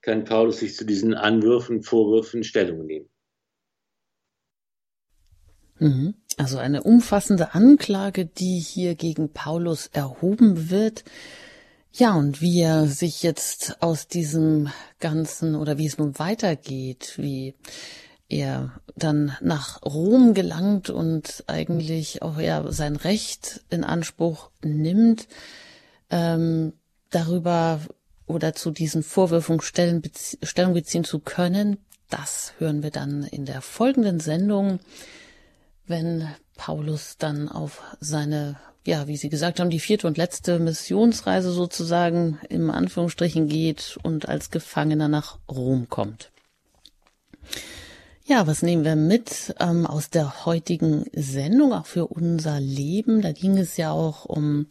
[0.00, 3.08] kann Paulus sich zu diesen Anwürfen, Vorwürfen Stellung nehmen.
[5.78, 6.14] Mhm.
[6.36, 11.04] Also eine umfassende Anklage, die hier gegen Paulus erhoben wird.
[11.92, 14.68] Ja, und wie er sich jetzt aus diesem
[15.00, 17.54] Ganzen oder wie es nun weitergeht, wie
[18.28, 25.26] er dann nach Rom gelangt und eigentlich auch ja sein Recht in Anspruch nimmt,
[26.10, 26.74] ähm,
[27.10, 27.80] darüber
[28.26, 31.78] oder zu diesen Vorwürfen Stellung, bezie Stellung beziehen zu können,
[32.10, 34.80] das hören wir dann in der folgenden Sendung,
[35.88, 38.56] wenn Paulus dann auf seine
[38.88, 44.30] ja, wie Sie gesagt haben, die vierte und letzte Missionsreise sozusagen im Anführungsstrichen geht und
[44.30, 46.30] als Gefangener nach Rom kommt.
[48.24, 53.20] Ja, was nehmen wir mit ähm, aus der heutigen Sendung, auch für unser Leben?
[53.20, 54.66] Da ging es ja auch um,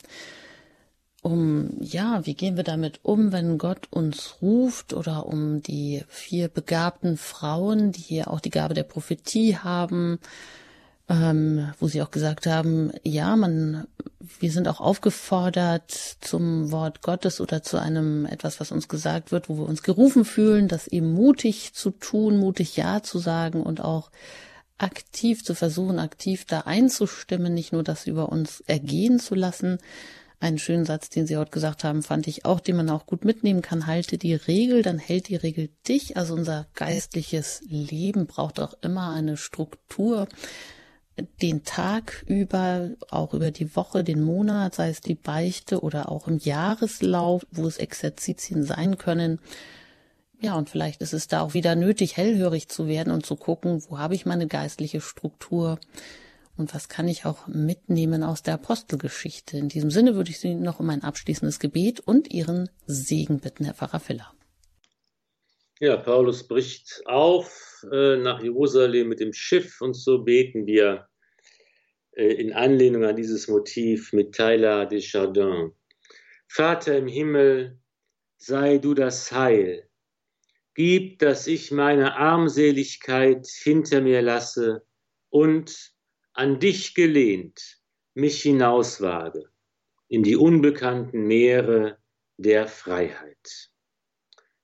[1.22, 6.48] um, ja, wie gehen wir damit um, wenn Gott uns ruft oder um die vier
[6.50, 10.20] begabten Frauen, die hier auch die Gabe der Prophetie haben,
[11.10, 13.88] ähm, wo sie auch gesagt haben, ja, man,
[14.40, 19.48] wir sind auch aufgefordert zum Wort Gottes oder zu einem etwas, was uns gesagt wird,
[19.48, 23.82] wo wir uns gerufen fühlen, das eben mutig zu tun, mutig Ja zu sagen und
[23.82, 24.12] auch
[24.78, 29.80] aktiv zu versuchen, aktiv da einzustimmen, nicht nur das über uns ergehen zu lassen.
[30.40, 33.26] Einen schönen Satz, den Sie heute gesagt haben, fand ich auch, den man auch gut
[33.26, 33.88] mitnehmen kann.
[33.88, 36.16] Halte die Regel, dann hält die Regel dich.
[36.16, 40.28] Also unser geistliches Leben braucht auch immer eine Struktur,
[41.42, 46.28] den Tag über, auch über die Woche, den Monat, sei es die Beichte oder auch
[46.28, 49.40] im Jahreslauf, wo es Exerzitien sein können.
[50.40, 53.84] Ja, und vielleicht ist es da auch wieder nötig, hellhörig zu werden und zu gucken,
[53.90, 55.80] wo habe ich meine geistliche Struktur
[56.58, 59.58] und was kann ich auch mitnehmen aus der Apostelgeschichte.
[59.58, 63.66] In diesem Sinne würde ich Sie noch um ein abschließendes Gebet und Ihren Segen bitten,
[63.66, 64.32] Herr Pfarrer Filler.
[65.80, 71.08] Ja, Paulus bricht auf äh, nach Jerusalem mit dem Schiff und so beten wir
[72.14, 75.72] äh, in Anlehnung an dieses Motiv mit Tyler de Chardin.
[76.48, 77.80] Vater im Himmel,
[78.38, 79.88] sei du das Heil.
[80.74, 84.84] Gib, dass ich meine Armseligkeit hinter mir lasse
[85.30, 85.94] und
[86.34, 87.80] an dich gelehnt
[88.16, 89.52] mich hinauswage
[90.08, 92.00] in die unbekannten Meere
[92.38, 93.70] der Freiheit.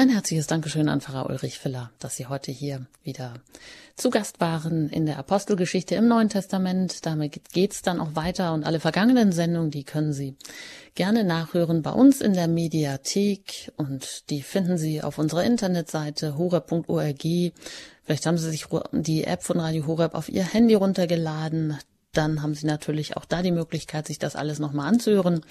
[0.00, 3.34] Ein herzliches Dankeschön an Pfarrer Ulrich Filler, dass Sie heute hier wieder
[3.96, 7.04] zu Gast waren in der Apostelgeschichte im Neuen Testament.
[7.04, 10.36] Damit geht's dann auch weiter und alle vergangenen Sendungen, die können Sie
[10.94, 17.22] gerne nachhören bei uns in der Mediathek und die finden Sie auf unserer Internetseite horeb.org.
[18.04, 21.76] Vielleicht haben Sie sich die App von Radio Horeb auf Ihr Handy runtergeladen
[22.12, 25.42] dann haben Sie natürlich auch da die Möglichkeit, sich das alles nochmal anzuhören,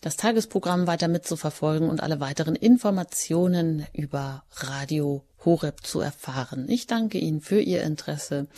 [0.00, 6.66] das Tagesprogramm weiter mitzuverfolgen und alle weiteren Informationen über Radio Horeb zu erfahren.
[6.68, 8.48] Ich danke Ihnen für Ihr Interesse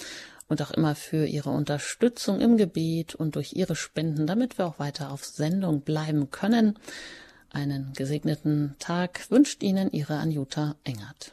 [0.49, 4.79] und auch immer für Ihre Unterstützung im Gebet und durch Ihre Spenden, damit wir auch
[4.79, 6.79] weiter auf Sendung bleiben können.
[7.51, 11.33] Einen gesegneten Tag wünscht Ihnen Ihre Anjuta Engert.